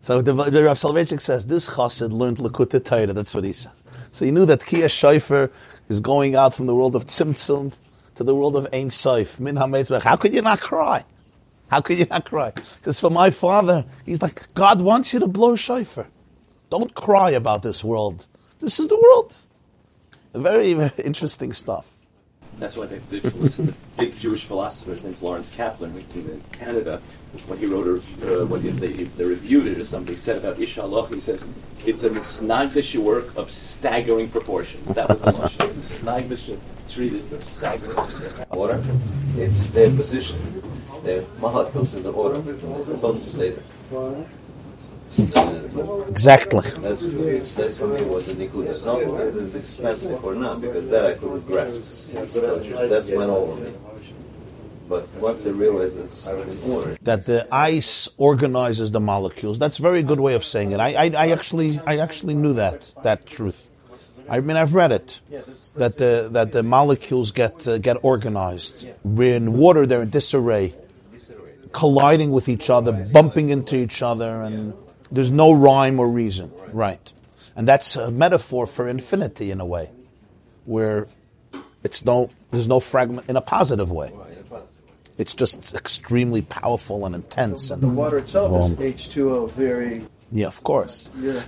[0.00, 3.82] So the, the Rav Soloveitchik says, this chassid learned Likkutei Torah, that's what he says.
[4.12, 5.50] So he knew that Kiya Shofar
[5.88, 7.72] is going out from the world of Tzimtzum
[8.14, 10.02] to the world of Ein Sof, Min HaMetzbech.
[10.02, 11.04] How could you not cry?
[11.70, 12.52] How could you not cry?
[12.52, 16.06] Because for my father, he's like, God wants you to blow shofar.
[16.70, 18.26] Don't cry about this world.
[18.60, 19.34] This is the world.
[20.42, 21.92] Very, very interesting stuff.
[22.58, 27.00] That's why the, the, the big Jewish philosopher, his name's Lawrence Kaplan, in Canada,
[27.46, 30.78] when he wrote, a, uh, when they, they reviewed it or somebody said about Ish
[30.78, 31.46] Allah, he says,
[31.86, 34.92] it's a misnagdish work of staggering proportions.
[34.94, 35.72] That was the Lashon.
[35.74, 36.58] Misnagdish
[36.88, 37.96] treatise of staggering
[38.50, 38.82] Order.
[39.36, 40.38] It's their position.
[41.04, 42.40] Their goes in the order.
[43.00, 43.54] Don't say
[45.18, 46.68] Exactly.
[46.80, 47.04] That's
[47.54, 48.66] that's for me was a nikud.
[48.66, 51.82] It's not whether it's expensive or not because that I couldn't grasp.
[51.82, 53.72] So that's went over me.
[54.88, 56.24] But once I realized that's.
[57.02, 59.58] That the ice organizes the molecules.
[59.58, 60.80] That's a very good way of saying it.
[60.80, 63.70] I, I, I actually I actually knew that that truth.
[64.30, 65.20] I mean, I've read it
[65.76, 68.86] that the that the molecules get uh, get organized.
[69.04, 70.74] In water, they're in disarray,
[71.72, 74.74] colliding with each other, bumping into each other, and
[75.12, 76.50] there's no rhyme or reason.
[76.72, 77.12] Right,
[77.56, 79.90] and that's a metaphor for infinity in a way,
[80.64, 81.06] where
[81.84, 84.12] it's no there's no fragment in a positive way.
[85.18, 87.72] It's just extremely powerful and intense.
[87.72, 90.06] And The water itself Um, is H2O, very.
[90.30, 91.10] yeah, of course.
[91.20, 91.42] Yeah.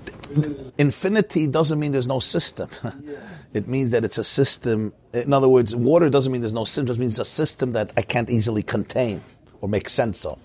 [0.76, 2.68] Infinity doesn't mean there's no system.
[3.54, 4.92] it means that it's a system.
[5.12, 6.86] In other words, water doesn't mean there's no system.
[6.86, 9.22] It just means a system that I can't easily contain
[9.60, 10.38] or make sense of.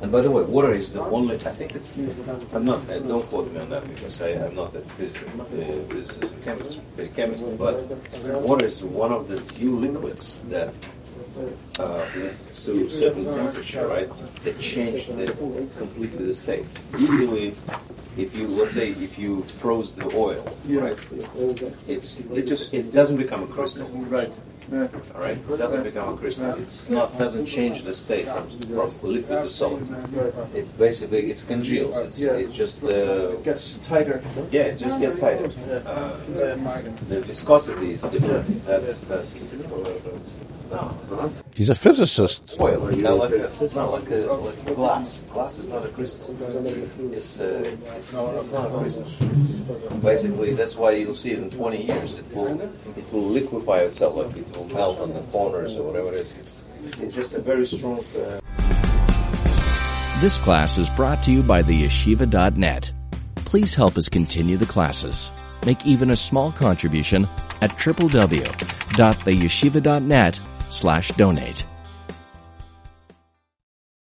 [0.00, 1.36] And by the way, water is the only.
[1.36, 1.94] I think it's.
[2.52, 2.90] I'm not.
[2.90, 5.46] Uh, don't quote me on that because I am not a physicist, uh,
[5.88, 6.80] physicist or chemist,
[7.14, 7.56] chemist.
[7.56, 7.76] But
[8.42, 10.74] water is one of the few liquids that,
[11.78, 12.04] uh,
[12.64, 14.10] to a certain temperature, right,
[14.42, 15.26] that change the,
[15.78, 16.66] completely the state.
[16.98, 17.54] Usually,
[18.16, 20.98] if you let's say if you froze the oil, right,
[21.86, 23.86] it's it just it doesn't become a crystal.
[23.88, 24.32] Right.
[24.72, 26.54] All right, it doesn't become a crystal.
[26.54, 29.86] It's not doesn't change the state from, from liquid to solid.
[30.54, 31.98] It basically it's congeals.
[31.98, 34.22] It's it just uh, It gets tighter.
[34.50, 35.50] yeah, it just get tighter.
[35.84, 36.16] Uh,
[37.08, 38.64] the viscosity is different.
[38.64, 39.52] That's that's
[41.54, 42.56] He's a physicist.
[42.58, 45.22] oil, not like a, not like a like glass.
[45.30, 46.34] Glass is not a crystal.
[47.12, 47.62] It's uh,
[47.96, 49.06] it's, it's not a crystal.
[49.32, 49.60] It's
[50.02, 52.14] basically that's why you'll see it in 20 years.
[52.18, 52.58] It will
[52.96, 56.36] it will liquefy itself, like it will melt on the corners or whatever it is.
[56.38, 56.64] It's
[57.00, 57.98] It's just a very strong.
[58.16, 58.40] Uh,
[60.20, 62.92] This class is brought to you by the yeshiva.net.
[63.36, 65.30] Please help us continue the classes.
[65.66, 67.28] Make even a small contribution
[67.60, 70.40] at www.theyeshiva.net
[70.72, 71.64] slash donate.